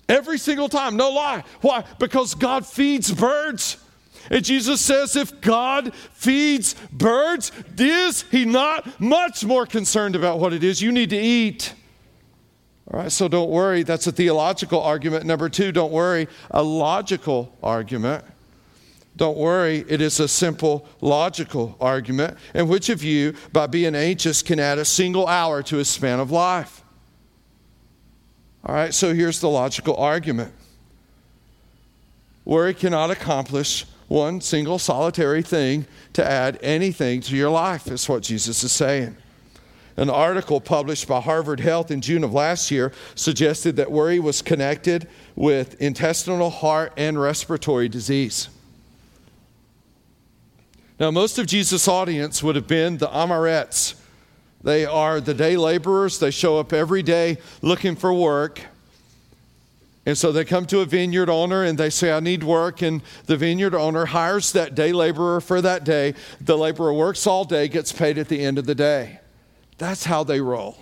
every 0.08 0.38
single 0.38 0.68
time. 0.68 0.96
No 0.96 1.11
lie. 1.11 1.44
Why? 1.61 1.84
Because 2.00 2.34
God 2.34 2.66
feeds 2.66 3.12
birds. 3.12 3.76
And 4.33 4.43
Jesus 4.43 4.81
says, 4.81 5.15
if 5.15 5.43
God 5.43 5.95
feeds 5.95 6.75
birds, 6.91 7.53
is 7.77 8.23
he 8.23 8.47
not 8.47 8.99
much 8.99 9.45
more 9.45 9.67
concerned 9.67 10.17
about 10.17 10.39
what 10.39 10.55
it 10.55 10.65
is 10.65 10.81
you 10.81 10.91
need 10.91 11.11
to 11.11 11.19
eat? 11.19 11.75
All 12.91 13.01
right, 13.01 13.12
so 13.12 13.29
don't 13.29 13.51
worry. 13.51 13.83
That's 13.83 14.07
a 14.07 14.12
theological 14.12 14.81
argument. 14.81 15.27
Number 15.27 15.51
two, 15.51 15.71
don't 15.71 15.93
worry, 15.93 16.29
a 16.51 16.62
logical 16.62 17.55
argument. 17.62 18.25
Don't 19.17 19.37
worry, 19.37 19.85
it 19.87 20.01
is 20.01 20.19
a 20.19 20.27
simple 20.27 20.89
logical 21.03 21.77
argument. 21.79 22.39
And 22.55 22.71
which 22.71 22.89
of 22.89 23.05
you, 23.05 23.35
by 23.53 23.67
being 23.67 23.95
anxious, 23.95 24.41
can 24.41 24.59
add 24.59 24.79
a 24.79 24.87
single 24.87 25.27
hour 25.27 25.62
to 25.65 25.77
his 25.77 25.91
span 25.91 26.21
of 26.21 26.31
life? 26.31 26.83
All 28.65 28.75
right, 28.75 28.95
so 28.95 29.12
here's 29.12 29.41
the 29.41 29.51
logical 29.51 29.95
argument 29.97 30.55
worry 32.47 32.73
cannot 32.73 33.11
accomplish 33.11 33.85
one 34.12 34.42
single 34.42 34.78
solitary 34.78 35.42
thing 35.42 35.87
to 36.12 36.25
add 36.25 36.59
anything 36.62 37.23
to 37.23 37.35
your 37.35 37.49
life, 37.50 37.87
is 37.88 38.09
what 38.09 38.23
Jesus 38.23 38.62
is 38.62 38.71
saying. 38.71 39.16
An 39.97 40.11
article 40.11 40.61
published 40.61 41.09
by 41.09 41.21
Harvard 41.21 41.61
Health 41.61 41.90
in 41.90 42.00
June 42.00 42.23
of 42.23 42.33
last 42.33 42.71
year 42.71 42.92
suggested 43.14 43.76
that 43.76 43.90
worry 43.90 44.19
was 44.19 44.42
connected 44.42 45.09
with 45.35 45.81
intestinal, 45.81 46.50
heart, 46.50 46.92
and 46.97 47.21
respiratory 47.21 47.88
disease. 47.88 48.49
Now, 51.00 51.11
most 51.11 51.38
of 51.38 51.47
Jesus' 51.47 51.88
audience 51.88 52.42
would 52.42 52.54
have 52.54 52.69
been 52.69 52.99
the 52.99 53.09
Amorettes. 53.09 53.95
They 54.62 54.85
are 54.85 55.21
the 55.21 55.35
day 55.35 55.57
laborers. 55.57 56.19
They 56.19 56.31
show 56.31 56.59
up 56.59 56.73
every 56.73 57.02
day 57.02 57.38
looking 57.62 57.97
for 57.97 58.12
work. 58.12 58.61
And 60.04 60.18
so 60.18 60.32
they 60.32 60.44
come 60.44 60.66
to 60.66 60.80
a 60.80 60.85
vineyard 60.85 61.30
owner 61.30 61.62
and 61.62 61.78
they 61.78 61.90
say, 61.90 62.12
I 62.12 62.18
need 62.18 62.42
work. 62.42 62.82
And 62.82 63.02
the 63.26 63.37
vineyard 63.37 63.75
owner 63.75 64.06
hires 64.06 64.52
that 64.52 64.75
day 64.75 64.92
laborer 64.92 65.40
for 65.40 65.61
that 65.61 65.85
day. 65.85 66.14
The 66.40 66.59
laborer 66.59 66.92
works 66.92 67.26
all 67.26 67.44
day, 67.44 67.68
gets 67.68 67.92
paid 67.92 68.18
at 68.18 68.28
the 68.28 68.42
end 68.44 68.59
of 68.59 68.66
the 68.66 68.75
day. 68.75 69.21
That's 69.78 70.04
how 70.04 70.25
they 70.25 70.40
roll. 70.40 70.76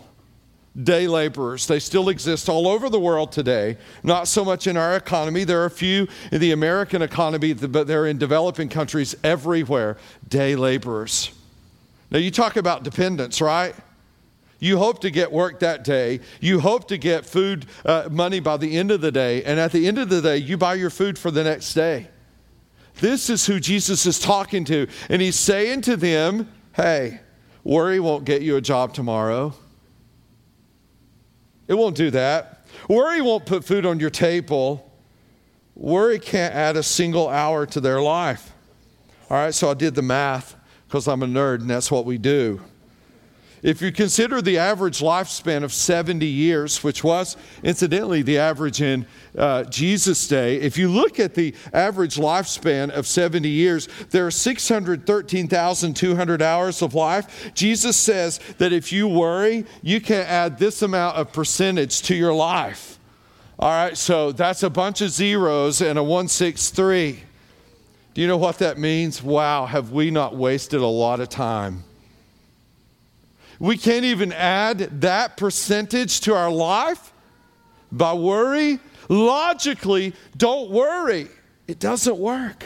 Day 0.80 1.06
laborers. 1.06 1.66
They 1.66 1.80
still 1.80 2.08
exist 2.08 2.48
all 2.48 2.66
over 2.66 2.88
the 2.88 3.00
world 3.00 3.32
today. 3.32 3.76
Not 4.02 4.26
so 4.26 4.44
much 4.44 4.66
in 4.66 4.76
our 4.76 4.96
economy. 4.96 5.44
There 5.44 5.60
are 5.60 5.66
a 5.66 5.70
few 5.70 6.08
in 6.32 6.40
the 6.40 6.52
American 6.52 7.02
economy, 7.02 7.52
but 7.52 7.86
they're 7.86 8.06
in 8.06 8.16
developing 8.16 8.68
countries 8.68 9.14
everywhere. 9.22 9.98
Day 10.28 10.56
laborers. 10.56 11.32
Now, 12.10 12.18
you 12.18 12.30
talk 12.30 12.56
about 12.56 12.84
dependence, 12.84 13.40
right? 13.40 13.74
You 14.60 14.76
hope 14.78 15.00
to 15.00 15.10
get 15.10 15.32
work 15.32 15.60
that 15.60 15.82
day. 15.82 16.20
You 16.38 16.60
hope 16.60 16.86
to 16.88 16.98
get 16.98 17.24
food 17.24 17.66
uh, 17.84 18.08
money 18.10 18.40
by 18.40 18.58
the 18.58 18.76
end 18.76 18.90
of 18.90 19.00
the 19.00 19.10
day. 19.10 19.42
And 19.42 19.58
at 19.58 19.72
the 19.72 19.88
end 19.88 19.98
of 19.98 20.10
the 20.10 20.20
day, 20.20 20.36
you 20.36 20.58
buy 20.58 20.74
your 20.74 20.90
food 20.90 21.18
for 21.18 21.30
the 21.30 21.42
next 21.42 21.72
day. 21.74 22.08
This 22.96 23.30
is 23.30 23.46
who 23.46 23.58
Jesus 23.58 24.04
is 24.04 24.18
talking 24.18 24.64
to. 24.66 24.86
And 25.08 25.22
he's 25.22 25.38
saying 25.38 25.80
to 25.82 25.96
them, 25.96 26.52
hey, 26.74 27.20
worry 27.64 27.98
won't 27.98 28.26
get 28.26 28.42
you 28.42 28.56
a 28.56 28.60
job 28.60 28.92
tomorrow. 28.92 29.54
It 31.66 31.74
won't 31.74 31.96
do 31.96 32.10
that. 32.10 32.66
Worry 32.88 33.22
won't 33.22 33.46
put 33.46 33.64
food 33.64 33.86
on 33.86 33.98
your 33.98 34.10
table. 34.10 34.92
Worry 35.74 36.18
can't 36.18 36.54
add 36.54 36.76
a 36.76 36.82
single 36.82 37.28
hour 37.28 37.64
to 37.64 37.80
their 37.80 38.02
life. 38.02 38.52
All 39.30 39.38
right, 39.38 39.54
so 39.54 39.70
I 39.70 39.74
did 39.74 39.94
the 39.94 40.02
math 40.02 40.56
because 40.86 41.08
I'm 41.08 41.22
a 41.22 41.26
nerd 41.26 41.60
and 41.60 41.70
that's 41.70 41.90
what 41.90 42.04
we 42.04 42.18
do. 42.18 42.60
If 43.62 43.82
you 43.82 43.92
consider 43.92 44.40
the 44.40 44.56
average 44.56 45.00
lifespan 45.00 45.62
of 45.62 45.72
70 45.72 46.24
years, 46.24 46.82
which 46.82 47.04
was 47.04 47.36
incidentally 47.62 48.22
the 48.22 48.38
average 48.38 48.80
in 48.80 49.06
uh, 49.36 49.64
Jesus' 49.64 50.26
day, 50.26 50.56
if 50.56 50.78
you 50.78 50.88
look 50.88 51.20
at 51.20 51.34
the 51.34 51.54
average 51.72 52.16
lifespan 52.16 52.90
of 52.90 53.06
70 53.06 53.48
years, 53.48 53.88
there 54.10 54.26
are 54.26 54.30
613,200 54.30 56.42
hours 56.42 56.80
of 56.80 56.94
life. 56.94 57.52
Jesus 57.54 57.98
says 57.98 58.40
that 58.56 58.72
if 58.72 58.92
you 58.92 59.06
worry, 59.06 59.66
you 59.82 60.00
can 60.00 60.26
add 60.26 60.58
this 60.58 60.80
amount 60.80 61.16
of 61.16 61.32
percentage 61.32 62.00
to 62.02 62.14
your 62.14 62.32
life. 62.32 62.98
All 63.58 63.68
right, 63.68 63.96
so 63.96 64.32
that's 64.32 64.62
a 64.62 64.70
bunch 64.70 65.02
of 65.02 65.10
zeros 65.10 65.82
and 65.82 65.98
a 65.98 66.02
163. 66.02 67.24
Do 68.14 68.22
you 68.22 68.26
know 68.26 68.38
what 68.38 68.58
that 68.58 68.78
means? 68.78 69.22
Wow, 69.22 69.66
have 69.66 69.92
we 69.92 70.10
not 70.10 70.34
wasted 70.34 70.80
a 70.80 70.86
lot 70.86 71.20
of 71.20 71.28
time? 71.28 71.84
We 73.60 73.76
can't 73.76 74.06
even 74.06 74.32
add 74.32 75.02
that 75.02 75.36
percentage 75.36 76.22
to 76.22 76.34
our 76.34 76.50
life 76.50 77.12
by 77.92 78.14
worry. 78.14 78.80
Logically, 79.08 80.14
don't 80.36 80.70
worry. 80.70 81.28
It 81.68 81.78
doesn't 81.78 82.16
work. 82.16 82.64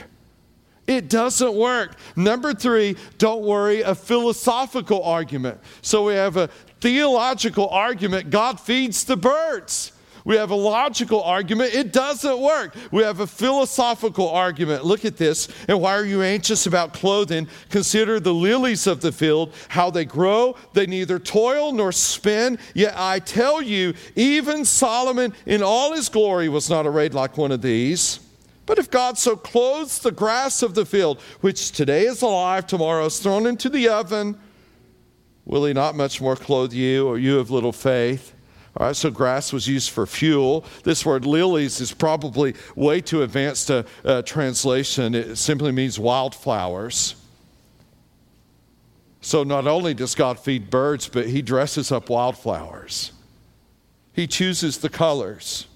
It 0.87 1.09
doesn't 1.09 1.55
work. 1.55 1.97
Number 2.15 2.55
three, 2.55 2.97
don't 3.19 3.43
worry, 3.43 3.81
a 3.81 3.95
philosophical 3.95 5.03
argument. 5.03 5.61
So 5.83 6.05
we 6.05 6.15
have 6.15 6.37
a 6.37 6.49
theological 6.81 7.69
argument 7.69 8.31
God 8.31 8.61
feeds 8.61 9.05
the 9.05 9.17
birds. 9.17 9.93
We 10.25 10.37
have 10.37 10.51
a 10.51 10.57
logical 10.57 11.23
argument. 11.23 11.75
It 11.75 11.93
doesn't 11.93 12.41
work. 12.41 12.75
We 12.91 13.03
have 13.03 13.21
a 13.21 13.27
philosophical 13.27 14.31
argument. 14.31 14.85
Look 14.85 15.05
at 15.05 15.19
this. 15.19 15.49
And 15.69 15.83
why 15.83 15.95
are 15.95 16.05
you 16.05 16.23
anxious 16.23 16.65
about 16.65 16.95
clothing? 16.95 17.47
Consider 17.69 18.19
the 18.19 18.33
lilies 18.33 18.87
of 18.87 19.03
the 19.03 19.13
field, 19.13 19.53
how 19.69 19.91
they 19.91 20.07
grow. 20.07 20.57
They 20.73 20.87
neither 20.87 21.19
toil 21.19 21.73
nor 21.73 21.93
spin. 21.93 22.59
Yet 22.73 22.95
I 22.97 23.19
tell 23.19 23.61
you, 23.61 23.93
even 24.17 24.65
Solomon 24.65 25.35
in 25.45 25.63
all 25.63 25.93
his 25.93 26.09
glory 26.09 26.49
was 26.49 26.71
not 26.71 26.87
arrayed 26.87 27.13
like 27.13 27.37
one 27.37 27.53
of 27.53 27.61
these. 27.61 28.21
But 28.67 28.79
if 28.79 28.91
God 28.91 29.19
so 29.19 29.37
clothes 29.37 29.99
the 29.99 30.11
grass 30.11 30.63
of 30.63 30.75
the 30.75 30.87
field, 30.87 31.21
which 31.43 31.73
today 31.73 32.05
is 32.05 32.23
alive, 32.23 32.67
tomorrow 32.67 33.05
is 33.05 33.19
thrown 33.19 33.47
into 33.47 33.69
the 33.69 33.89
oven, 33.89 34.41
will 35.45 35.67
he 35.67 35.75
not 35.75 35.95
much 35.95 36.23
more 36.23 36.35
clothe 36.35 36.73
you, 36.73 37.07
or 37.07 37.19
you 37.19 37.39
of 37.39 37.51
little 37.51 37.73
faith? 37.73 38.34
All 38.77 38.89
right, 38.89 38.97
so 38.97 39.09
grass 39.11 39.53
was 39.53 39.69
used 39.69 39.91
for 39.91 40.05
fuel. 40.05 40.65
This 40.83 41.07
word 41.07 41.25
lilies 41.27 41.81
is 41.81 41.93
probably 41.93 42.55
way 42.75 43.01
too 43.01 43.23
advanced 43.23 43.71
a, 43.71 43.87
a 44.03 44.23
translation. 44.23 45.15
It 45.15 45.37
simply 45.37 45.71
means 45.71 45.99
wildflowers. 45.99 47.15
So 49.21 49.45
not 49.45 49.69
only 49.69 49.95
does 49.95 50.17
God 50.17 50.41
feed 50.41 50.71
birds, 50.71 51.09
but 51.09 51.29
He 51.29 51.41
dresses 51.41 51.93
up 51.93 52.11
wildflowers. 52.11 53.13
He 54.13 54.27
chooses 54.27 54.79
the 54.79 54.89
colors. 54.89 55.67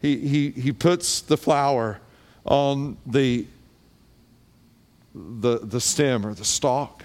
He, 0.00 0.16
he, 0.26 0.50
he 0.50 0.72
puts 0.72 1.20
the 1.20 1.36
flower 1.36 2.00
on 2.46 2.96
the, 3.04 3.46
the, 5.14 5.58
the 5.58 5.80
stem 5.80 6.26
or 6.26 6.32
the 6.32 6.46
stalk. 6.46 7.04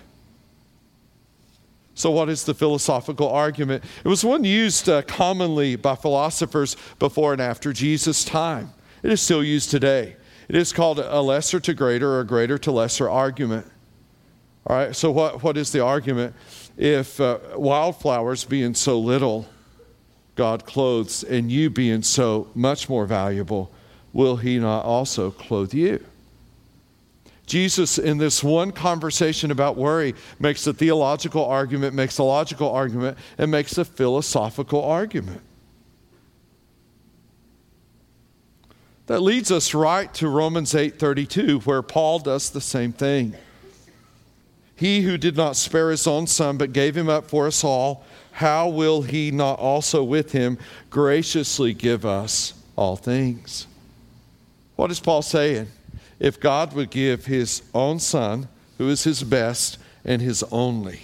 So, 1.98 2.12
what 2.12 2.28
is 2.28 2.44
the 2.44 2.54
philosophical 2.54 3.30
argument? 3.30 3.84
It 4.04 4.08
was 4.08 4.26
one 4.26 4.44
used 4.44 4.90
uh, 4.90 5.02
commonly 5.04 5.78
by 5.78 5.96
philosophers 5.96 6.76
before 7.00 7.32
and 7.32 7.42
after 7.42 7.72
Jesus' 7.72 8.26
time. 8.26 8.74
It 9.02 9.12
is 9.12 9.22
still 9.22 9.44
used 9.44 9.72
today. 9.72 10.18
It 10.50 10.56
is 10.58 10.74
called 10.74 11.00
a 11.00 11.22
lesser 11.22 11.60
to 11.62 11.74
greater 11.74 12.12
or 12.12 12.20
a 12.20 12.26
greater 12.26 12.58
to 12.60 12.72
lesser 12.72 13.10
argument. 13.10 13.66
All 14.68 14.76
right, 14.76 14.96
so 14.96 15.10
what, 15.10 15.42
what 15.42 15.56
is 15.56 15.72
the 15.72 15.84
argument? 15.84 16.36
If 16.76 17.22
uh, 17.22 17.40
wildflowers 17.56 18.44
being 18.44 18.74
so 18.74 19.00
little, 19.00 19.48
God 20.36 20.66
clothes, 20.66 21.24
and 21.24 21.50
you 21.50 21.70
being 21.70 22.02
so 22.04 22.50
much 22.54 22.90
more 22.90 23.06
valuable, 23.06 23.72
will 24.12 24.36
He 24.36 24.60
not 24.60 24.84
also 24.84 25.32
clothe 25.32 25.74
you? 25.74 26.04
Jesus, 27.46 27.98
in 28.00 28.18
this 28.18 28.44
one 28.44 28.72
conversation 28.72 29.52
about 29.52 29.78
worry, 29.78 30.16
makes 30.40 30.66
a 30.66 30.74
theological 30.74 31.46
argument, 31.46 31.94
makes 31.94 32.18
a 32.18 32.24
logical 32.24 32.72
argument, 32.72 33.18
and 33.38 33.52
makes 33.52 33.78
a 33.78 33.86
philosophical 33.86 34.84
argument. 34.84 35.42
That 39.08 39.22
leads 39.22 39.52
us 39.52 39.76
right 39.76 40.12
to 40.16 40.28
Romans 40.28 40.74
8:32 40.74 41.60
where 41.66 41.84
Paul 41.84 42.20
does 42.20 42.50
the 42.50 42.62
same 42.62 42.92
thing. 42.92 43.36
He 44.76 45.02
who 45.02 45.18
did 45.18 45.38
not 45.38 45.56
spare 45.56 45.92
his 45.92 46.08
own 46.08 46.26
son 46.26 46.58
but 46.58 46.74
gave 46.74 46.98
him 46.98 47.08
up 47.08 47.30
for 47.30 47.46
us 47.46 47.64
all, 47.64 48.04
how 48.32 48.68
will 48.68 49.04
he 49.04 49.32
not 49.32 49.60
also 49.60 50.04
with 50.04 50.32
him 50.32 50.58
graciously 50.90 51.74
give 51.74 52.06
us 52.06 52.54
all 52.76 52.96
things? 52.96 53.68
What 54.76 54.92
is 54.92 55.00
Paul 55.00 55.22
saying? 55.22 55.68
If 56.20 56.40
God 56.40 56.74
would 56.74 56.90
give 56.90 57.26
his 57.26 57.64
own 57.74 58.00
son, 58.00 58.48
who 58.78 58.90
is 58.90 59.04
his 59.04 59.24
best 59.24 59.78
and 60.04 60.22
his 60.22 60.44
only. 60.52 61.02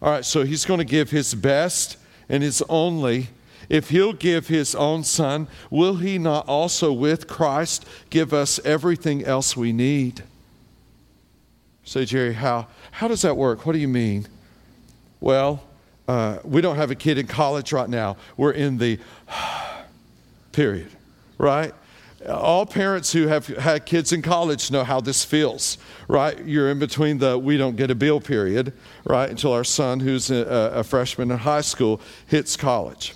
All 0.00 0.10
right, 0.10 0.24
so 0.24 0.44
he's 0.44 0.64
going 0.64 0.78
to 0.78 0.84
give 0.84 1.10
his 1.10 1.34
best 1.34 1.96
and 2.28 2.42
his 2.42 2.62
only. 2.68 3.28
If 3.68 3.90
he'll 3.90 4.12
give 4.12 4.48
his 4.48 4.74
own 4.74 5.04
son, 5.04 5.48
will 5.70 5.96
he 5.96 6.18
not 6.18 6.46
also 6.48 6.92
with 6.92 7.26
Christ 7.26 7.84
give 8.10 8.32
us 8.32 8.60
everything 8.64 9.24
else 9.24 9.56
we 9.56 9.72
need? 9.72 10.22
Say, 11.84 12.04
Jerry, 12.04 12.34
how, 12.34 12.68
how 12.92 13.08
does 13.08 13.22
that 13.22 13.36
work? 13.36 13.66
What 13.66 13.72
do 13.72 13.78
you 13.78 13.88
mean? 13.88 14.26
Well, 15.20 15.62
uh, 16.06 16.38
we 16.44 16.60
don't 16.60 16.76
have 16.76 16.90
a 16.90 16.94
kid 16.94 17.18
in 17.18 17.26
college 17.26 17.72
right 17.72 17.88
now. 17.88 18.16
We're 18.36 18.52
in 18.52 18.78
the 18.78 18.98
period, 20.52 20.90
right? 21.36 21.74
All 22.26 22.66
parents 22.66 23.12
who 23.12 23.28
have 23.28 23.46
had 23.46 23.86
kids 23.86 24.12
in 24.12 24.22
college 24.22 24.70
know 24.70 24.82
how 24.82 25.00
this 25.00 25.24
feels, 25.24 25.78
right? 26.08 26.44
You're 26.44 26.70
in 26.70 26.78
between 26.78 27.18
the 27.18 27.38
we 27.38 27.56
don't 27.56 27.76
get 27.76 27.90
a 27.90 27.94
bill 27.94 28.20
period, 28.20 28.72
right, 29.04 29.30
until 29.30 29.52
our 29.52 29.64
son, 29.64 30.00
who's 30.00 30.30
a, 30.30 30.72
a 30.74 30.84
freshman 30.84 31.30
in 31.30 31.38
high 31.38 31.60
school, 31.60 32.00
hits 32.26 32.56
college. 32.56 33.14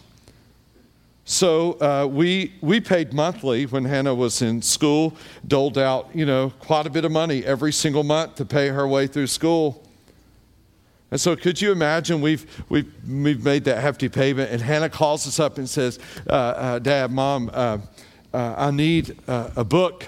So 1.24 1.80
uh, 1.80 2.06
we 2.06 2.54
we 2.60 2.80
paid 2.80 3.12
monthly 3.12 3.66
when 3.66 3.84
Hannah 3.84 4.14
was 4.14 4.42
in 4.42 4.60
school, 4.62 5.16
doled 5.46 5.78
out 5.78 6.10
you 6.14 6.26
know 6.26 6.52
quite 6.58 6.86
a 6.86 6.90
bit 6.90 7.04
of 7.04 7.12
money 7.12 7.44
every 7.44 7.72
single 7.72 8.02
month 8.02 8.36
to 8.36 8.44
pay 8.44 8.68
her 8.68 8.86
way 8.86 9.06
through 9.06 9.28
school. 9.28 9.82
And 11.12 11.20
so, 11.20 11.36
could 11.36 11.60
you 11.60 11.72
imagine 11.72 12.22
we've, 12.22 12.46
we've, 12.70 12.90
we've 13.06 13.44
made 13.44 13.64
that 13.64 13.82
hefty 13.82 14.08
payment, 14.08 14.50
and 14.50 14.62
Hannah 14.62 14.88
calls 14.88 15.26
us 15.26 15.38
up 15.38 15.58
and 15.58 15.68
says, 15.68 15.98
uh, 16.26 16.32
uh, 16.32 16.78
Dad, 16.78 17.12
Mom, 17.12 17.50
uh, 18.32 18.54
I 18.56 18.70
need 18.70 19.16
uh, 19.28 19.50
a 19.56 19.64
book. 19.64 20.06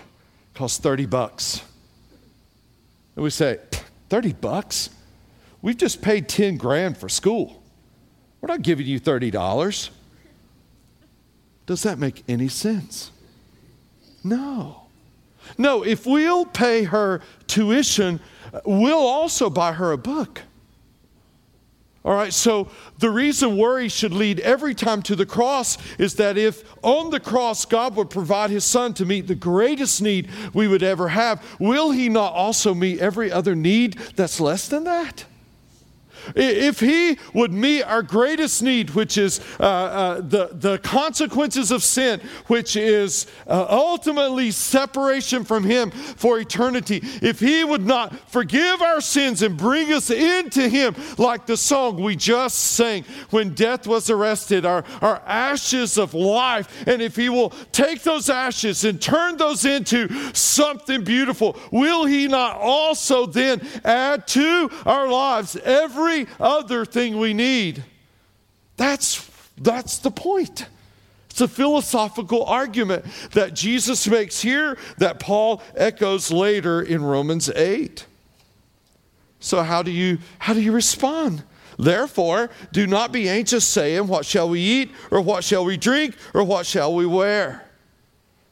costs 0.55 0.79
30 0.79 1.07
bucks. 1.07 1.63
And 3.17 3.25
we 3.25 3.31
say, 3.31 3.59
30 4.09 4.35
bucks? 4.35 4.91
We've 5.63 5.77
just 5.77 6.03
paid 6.03 6.29
10 6.29 6.57
grand 6.57 6.97
for 6.97 7.09
school. 7.09 7.63
We're 8.41 8.49
not 8.49 8.63
giving 8.63 8.87
you 8.87 9.01
$30. 9.01 9.91
Does 11.67 11.83
that 11.83 11.99
make 11.99 12.23
any 12.29 12.49
sense? 12.49 13.11
No. 14.23 14.83
No, 15.57 15.85
if 15.85 16.07
we'll 16.07 16.45
pay 16.45 16.85
her 16.85 17.21
tuition, 17.47 18.21
we'll 18.65 19.07
also 19.07 19.49
buy 19.49 19.73
her 19.73 19.93
a 19.93 19.99
book. 19.99 20.43
All 22.05 22.15
right, 22.15 22.35
so 22.35 22.69
the 22.99 23.09
reason 23.09 23.57
worry 23.57 23.89
should 23.89 24.13
lead 24.13 24.41
every 24.41 24.75
time 24.75 25.01
to 25.03 25.17
the 25.17 25.25
cross 25.25 25.79
is 25.99 26.17
that 26.17 26.37
if 26.37 26.63
on 26.83 27.09
the 27.09 27.19
cross 27.19 27.65
God 27.65 27.97
would 27.97 28.11
provide 28.11 28.51
his 28.51 28.65
son 28.65 28.93
to 28.95 29.07
meet 29.07 29.27
the 29.27 29.35
greatest 29.35 30.03
need 30.03 30.29
we 30.53 30.69
would 30.69 30.83
ever 30.83 31.09
have, 31.09 31.43
will 31.59 31.93
he 31.93 32.11
not 32.11 32.35
also 32.35 32.75
meet 32.75 33.01
every 33.01 33.33
other 33.33 33.55
need 33.55 33.95
that's 34.17 34.39
less 34.39 34.69
than 34.69 34.85
that? 34.85 35.25
If 36.35 36.81
He 36.81 37.19
would 37.33 37.53
meet 37.53 37.83
our 37.83 38.03
greatest 38.03 38.63
need, 38.63 38.91
which 38.91 39.19
is 39.19 39.41
uh, 39.61 39.63
uh, 39.65 40.15
the, 40.21 40.51
the 40.53 40.79
consequences 40.79 41.71
of 41.71 41.83
sin, 41.83 42.21
which 42.47 42.77
is 42.77 43.27
uh, 43.47 43.67
ultimately 43.69 44.51
separation 44.51 45.45
from 45.45 45.65
Him 45.65 45.91
for 45.91 46.39
eternity, 46.39 47.01
if 47.23 47.41
He 47.41 47.65
would 47.65 47.87
not 47.87 48.15
forgive 48.31 48.83
our 48.83 49.01
sins 49.01 49.43
and 49.43 49.57
bring 49.57 49.93
us 49.93 50.11
into 50.11 50.69
Him, 50.69 50.95
like 51.19 51.47
the 51.47 51.57
song 51.57 52.03
we 52.03 52.17
just 52.17 52.59
sang 52.59 53.05
when 53.31 53.55
death 53.55 53.87
was 53.87 54.11
arrested, 54.11 54.65
our, 54.65 54.85
our 55.01 55.23
ashes 55.27 55.99
of 55.99 56.15
life, 56.15 56.87
and 56.87 57.03
if 57.03 57.17
He 57.17 57.29
will 57.29 57.51
take 57.73 58.03
those 58.03 58.29
ashes 58.29 58.85
and 58.85 59.01
turn 59.01 59.37
those 59.37 59.65
into 59.65 60.09
something 60.35 61.05
beautiful, 61.05 61.59
will 61.71 62.05
He 62.05 62.29
not 62.29 62.57
also 62.57 63.27
then 63.27 63.67
add 63.85 64.27
to 64.29 64.71
our 64.87 65.09
lives 65.09 65.57
every 65.57 66.14
every 66.23 66.35
other 66.41 66.85
thing 66.85 67.19
we 67.19 67.35
need. 67.35 67.85
That's, 68.77 69.29
that's 69.57 69.99
the 69.99 70.11
point. 70.11 70.67
It's 71.31 71.41
a 71.41 71.49
philosophical 71.49 72.45
argument 72.45 73.05
that 73.33 73.55
Jesus 73.55 74.07
makes 74.07 74.41
here 74.41 74.79
that 74.99 75.19
Paul 75.19 75.63
echoes 75.75 76.31
later 76.31 76.81
in 76.81 77.03
Romans 77.03 77.51
8. 77.51 78.07
So 79.41 79.63
how 79.63 79.83
do 79.83 79.91
you 79.91 80.19
how 80.39 80.55
do 80.55 80.61
you 80.61 80.73
respond? 80.73 81.43
Therefore, 81.77 82.51
do 82.73 82.87
not 82.87 83.11
be 83.11 83.29
anxious 83.29 83.67
saying, 83.67 84.07
what 84.07 84.25
shall 84.25 84.49
we 84.49 84.61
eat 84.61 84.93
or 85.11 85.21
what 85.21 85.43
shall 85.43 85.65
we 85.65 85.77
drink 85.77 86.17
or 86.33 86.45
what 86.45 86.67
shall 86.67 86.95
we 86.95 87.05
wear? 87.05 87.65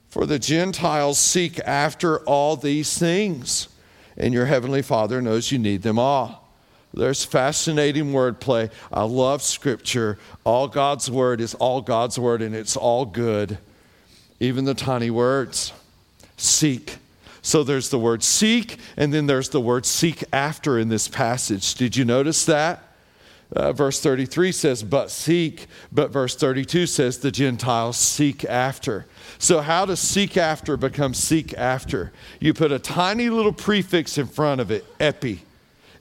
For 0.08 0.26
the 0.26 0.40
Gentiles 0.40 1.18
seek 1.18 1.60
after 1.60 2.18
all 2.24 2.56
these 2.56 2.98
things, 2.98 3.68
and 4.16 4.34
your 4.34 4.46
heavenly 4.46 4.82
Father 4.82 5.22
knows 5.22 5.52
you 5.52 5.58
need 5.58 5.82
them 5.82 5.98
all. 5.98 6.41
There's 6.94 7.24
fascinating 7.24 8.12
wordplay. 8.12 8.70
I 8.92 9.04
love 9.04 9.42
scripture. 9.42 10.18
All 10.44 10.68
God's 10.68 11.10
word 11.10 11.40
is 11.40 11.54
all 11.54 11.80
God's 11.80 12.18
word, 12.18 12.42
and 12.42 12.54
it's 12.54 12.76
all 12.76 13.06
good. 13.06 13.58
Even 14.40 14.64
the 14.64 14.74
tiny 14.74 15.10
words. 15.10 15.72
Seek. 16.36 16.98
So 17.40 17.64
there's 17.64 17.88
the 17.88 17.98
word 17.98 18.22
seek, 18.22 18.78
and 18.96 19.12
then 19.12 19.26
there's 19.26 19.48
the 19.48 19.60
word 19.60 19.86
seek 19.86 20.22
after 20.32 20.78
in 20.78 20.90
this 20.90 21.08
passage. 21.08 21.74
Did 21.74 21.96
you 21.96 22.04
notice 22.04 22.44
that? 22.44 22.82
Uh, 23.54 23.72
verse 23.72 24.00
33 24.00 24.52
says, 24.52 24.82
but 24.82 25.10
seek. 25.10 25.66
But 25.90 26.10
verse 26.10 26.36
32 26.36 26.86
says, 26.86 27.18
the 27.18 27.30
Gentiles 27.30 27.96
seek 27.96 28.44
after. 28.44 29.06
So, 29.38 29.60
how 29.60 29.84
does 29.84 30.00
seek 30.00 30.36
after 30.36 30.76
become 30.76 31.12
seek 31.12 31.52
after? 31.54 32.12
You 32.40 32.54
put 32.54 32.72
a 32.72 32.78
tiny 32.78 33.28
little 33.28 33.52
prefix 33.52 34.16
in 34.16 34.26
front 34.26 34.60
of 34.60 34.70
it, 34.70 34.86
epi 35.00 35.42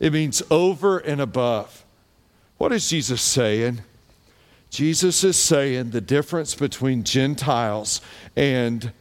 it 0.01 0.11
means 0.11 0.41
over 0.49 0.97
and 0.97 1.21
above. 1.21 1.85
What 2.57 2.73
is 2.73 2.89
Jesus 2.89 3.21
saying? 3.21 3.81
Jesus 4.71 5.23
is 5.23 5.37
saying 5.37 5.91
the 5.91 6.01
difference 6.01 6.55
between 6.55 7.03
Gentiles 7.03 8.01
and 8.35 8.91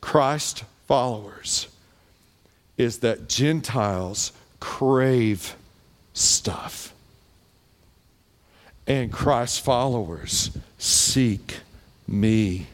Christ 0.00 0.64
followers 0.86 1.68
is 2.78 3.00
that 3.00 3.28
Gentiles 3.28 4.32
crave 4.58 5.54
stuff, 6.14 6.94
and 8.86 9.12
Christ 9.12 9.60
followers 9.60 10.56
seek 10.78 11.58
me. 12.06 12.68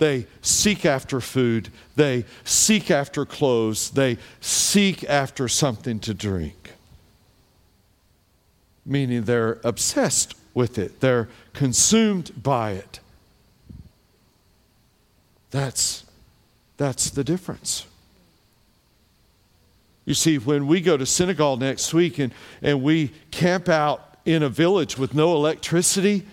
They 0.00 0.26
seek 0.40 0.86
after 0.86 1.20
food. 1.20 1.68
They 1.94 2.24
seek 2.42 2.90
after 2.90 3.26
clothes. 3.26 3.90
They 3.90 4.16
seek 4.40 5.04
after 5.04 5.46
something 5.46 6.00
to 6.00 6.14
drink. 6.14 6.72
Meaning 8.86 9.24
they're 9.24 9.60
obsessed 9.62 10.34
with 10.54 10.78
it, 10.78 11.00
they're 11.00 11.28
consumed 11.52 12.42
by 12.42 12.72
it. 12.72 12.98
That's, 15.50 16.04
that's 16.78 17.10
the 17.10 17.22
difference. 17.22 17.86
You 20.06 20.14
see, 20.14 20.38
when 20.38 20.66
we 20.66 20.80
go 20.80 20.96
to 20.96 21.04
Senegal 21.04 21.58
next 21.58 21.92
week 21.92 22.18
and, 22.18 22.32
and 22.62 22.82
we 22.82 23.12
camp 23.30 23.68
out 23.68 24.16
in 24.24 24.42
a 24.42 24.48
village 24.48 24.96
with 24.96 25.12
no 25.14 25.34
electricity, 25.34 26.24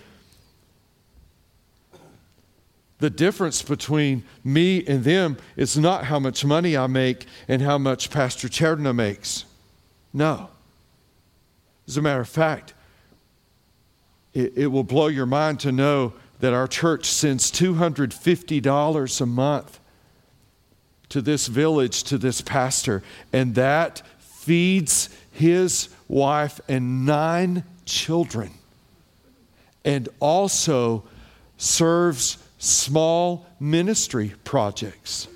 the 2.98 3.10
difference 3.10 3.62
between 3.62 4.24
me 4.42 4.84
and 4.86 5.04
them 5.04 5.36
is 5.56 5.78
not 5.78 6.04
how 6.04 6.18
much 6.18 6.44
money 6.44 6.76
I 6.76 6.86
make 6.88 7.26
and 7.46 7.62
how 7.62 7.78
much 7.78 8.10
Pastor 8.10 8.48
Cherdna 8.48 8.94
makes. 8.94 9.44
No. 10.12 10.50
As 11.86 11.96
a 11.96 12.02
matter 12.02 12.20
of 12.20 12.28
fact, 12.28 12.74
it, 14.34 14.52
it 14.56 14.66
will 14.68 14.84
blow 14.84 15.06
your 15.06 15.26
mind 15.26 15.60
to 15.60 15.72
know 15.72 16.12
that 16.40 16.52
our 16.52 16.66
church 16.66 17.06
sends 17.06 17.50
$250 17.50 19.20
a 19.20 19.26
month 19.26 19.80
to 21.08 21.22
this 21.22 21.46
village, 21.46 22.02
to 22.04 22.18
this 22.18 22.40
pastor, 22.40 23.02
and 23.32 23.54
that 23.54 24.02
feeds 24.18 25.08
his 25.32 25.88
wife 26.08 26.60
and 26.68 27.06
nine 27.06 27.64
children, 27.84 28.50
and 29.84 30.08
also 30.20 31.04
serves 31.56 32.38
small 32.58 33.46
ministry 33.60 34.34
projects. 34.44 35.28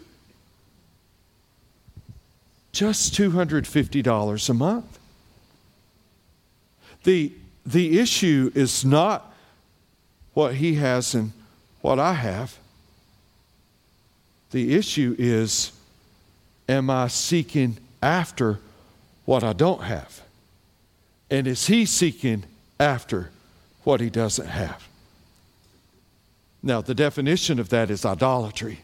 Just 2.73 3.15
$250 3.15 4.49
a 4.49 4.55
month. 4.55 4.99
The, 7.05 7.33
the 7.65 7.99
issue 7.99 8.51
is 8.55 8.85
not 8.85 9.33
what 10.35 10.55
he 10.55 10.75
has 10.75 11.15
and 11.15 11.33
what 11.81 11.99
I 11.99 12.15
have. 12.15 12.57
The 14.51 14.75
issue 14.75 15.15
is 15.19 15.73
am 16.69 16.91
I 16.91 17.09
seeking 17.09 17.79
after 18.03 18.59
what 19.25 19.45
I 19.45 19.53
don't 19.53 19.83
have? 19.83 20.23
And 21.31 21.47
is 21.47 21.67
he 21.67 21.87
seeking 21.87 22.45
after 22.79 23.31
what 23.85 24.01
he 24.01 24.11
doesn't 24.11 24.47
have? 24.47 24.87
Now, 26.63 26.81
the 26.81 26.95
definition 26.95 27.59
of 27.59 27.71
that 27.71 27.91
is 27.91 28.05
idolatry, 28.05 28.81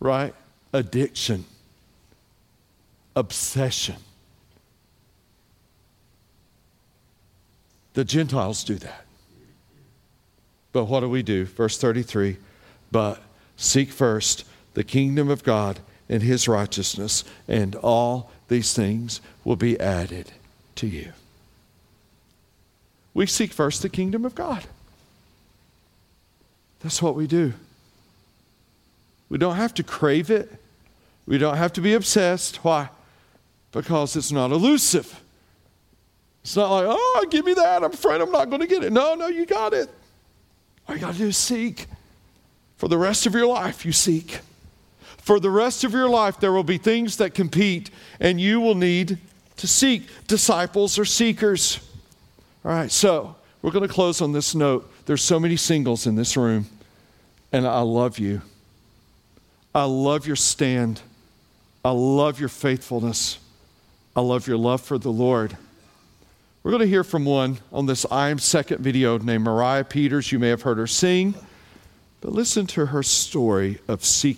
right? 0.00 0.34
Addiction, 0.72 1.44
obsession. 3.14 3.96
The 7.92 8.04
Gentiles 8.04 8.64
do 8.64 8.76
that. 8.76 9.04
But 10.72 10.84
what 10.84 11.00
do 11.00 11.08
we 11.08 11.22
do? 11.22 11.46
Verse 11.46 11.78
33 11.78 12.36
But 12.90 13.22
seek 13.56 13.90
first 13.90 14.44
the 14.74 14.84
kingdom 14.84 15.30
of 15.30 15.42
God 15.42 15.80
and 16.08 16.22
his 16.22 16.46
righteousness, 16.46 17.24
and 17.48 17.74
all 17.76 18.30
these 18.48 18.74
things 18.74 19.20
will 19.44 19.56
be 19.56 19.78
added 19.80 20.32
to 20.76 20.86
you. 20.86 21.12
We 23.14 23.26
seek 23.26 23.52
first 23.52 23.80
the 23.80 23.88
kingdom 23.88 24.24
of 24.24 24.34
God. 24.34 24.66
That's 26.86 27.02
what 27.02 27.16
we 27.16 27.26
do. 27.26 27.52
We 29.28 29.38
don't 29.38 29.56
have 29.56 29.74
to 29.74 29.82
crave 29.82 30.30
it. 30.30 30.48
We 31.26 31.36
don't 31.36 31.56
have 31.56 31.72
to 31.72 31.80
be 31.80 31.94
obsessed. 31.94 32.58
Why? 32.62 32.90
Because 33.72 34.14
it's 34.14 34.30
not 34.30 34.52
elusive. 34.52 35.20
It's 36.42 36.54
not 36.54 36.70
like, 36.70 36.86
oh, 36.88 37.26
give 37.28 37.44
me 37.44 37.54
that. 37.54 37.82
I'm 37.82 37.92
afraid 37.92 38.20
I'm 38.20 38.30
not 38.30 38.50
going 38.50 38.60
to 38.60 38.68
get 38.68 38.84
it. 38.84 38.92
No, 38.92 39.16
no, 39.16 39.26
you 39.26 39.46
got 39.46 39.74
it. 39.74 39.90
All 40.88 40.94
you 40.94 41.00
got 41.00 41.14
to 41.14 41.18
do 41.18 41.26
is 41.26 41.36
seek. 41.36 41.86
For 42.76 42.86
the 42.86 42.98
rest 42.98 43.26
of 43.26 43.34
your 43.34 43.48
life, 43.48 43.84
you 43.84 43.90
seek. 43.90 44.38
For 45.18 45.40
the 45.40 45.50
rest 45.50 45.82
of 45.82 45.90
your 45.90 46.08
life, 46.08 46.38
there 46.38 46.52
will 46.52 46.62
be 46.62 46.78
things 46.78 47.16
that 47.16 47.34
compete, 47.34 47.90
and 48.20 48.40
you 48.40 48.60
will 48.60 48.76
need 48.76 49.18
to 49.56 49.66
seek. 49.66 50.06
Disciples 50.28 51.00
are 51.00 51.04
seekers. 51.04 51.80
All 52.64 52.70
right, 52.70 52.92
so 52.92 53.34
we're 53.60 53.72
going 53.72 53.88
to 53.88 53.92
close 53.92 54.20
on 54.20 54.30
this 54.30 54.54
note. 54.54 54.88
There's 55.06 55.22
so 55.22 55.40
many 55.40 55.56
singles 55.56 56.06
in 56.06 56.14
this 56.14 56.36
room. 56.36 56.66
And 57.52 57.66
I 57.66 57.80
love 57.80 58.18
you. 58.18 58.42
I 59.74 59.84
love 59.84 60.26
your 60.26 60.36
stand. 60.36 61.00
I 61.84 61.90
love 61.90 62.40
your 62.40 62.48
faithfulness. 62.48 63.38
I 64.14 64.20
love 64.20 64.46
your 64.48 64.56
love 64.56 64.80
for 64.80 64.98
the 64.98 65.12
Lord. 65.12 65.56
We're 66.62 66.72
going 66.72 66.82
to 66.82 66.88
hear 66.88 67.04
from 67.04 67.24
one 67.24 67.58
on 67.72 67.86
this 67.86 68.04
I 68.10 68.30
Am 68.30 68.40
Second 68.40 68.80
video 68.80 69.18
named 69.18 69.44
Moriah 69.44 69.84
Peters. 69.84 70.32
You 70.32 70.40
may 70.40 70.48
have 70.48 70.62
heard 70.62 70.78
her 70.78 70.86
sing, 70.88 71.34
but 72.20 72.32
listen 72.32 72.66
to 72.68 72.86
her 72.86 73.04
story 73.04 73.78
of 73.86 74.04
seeking. 74.04 74.34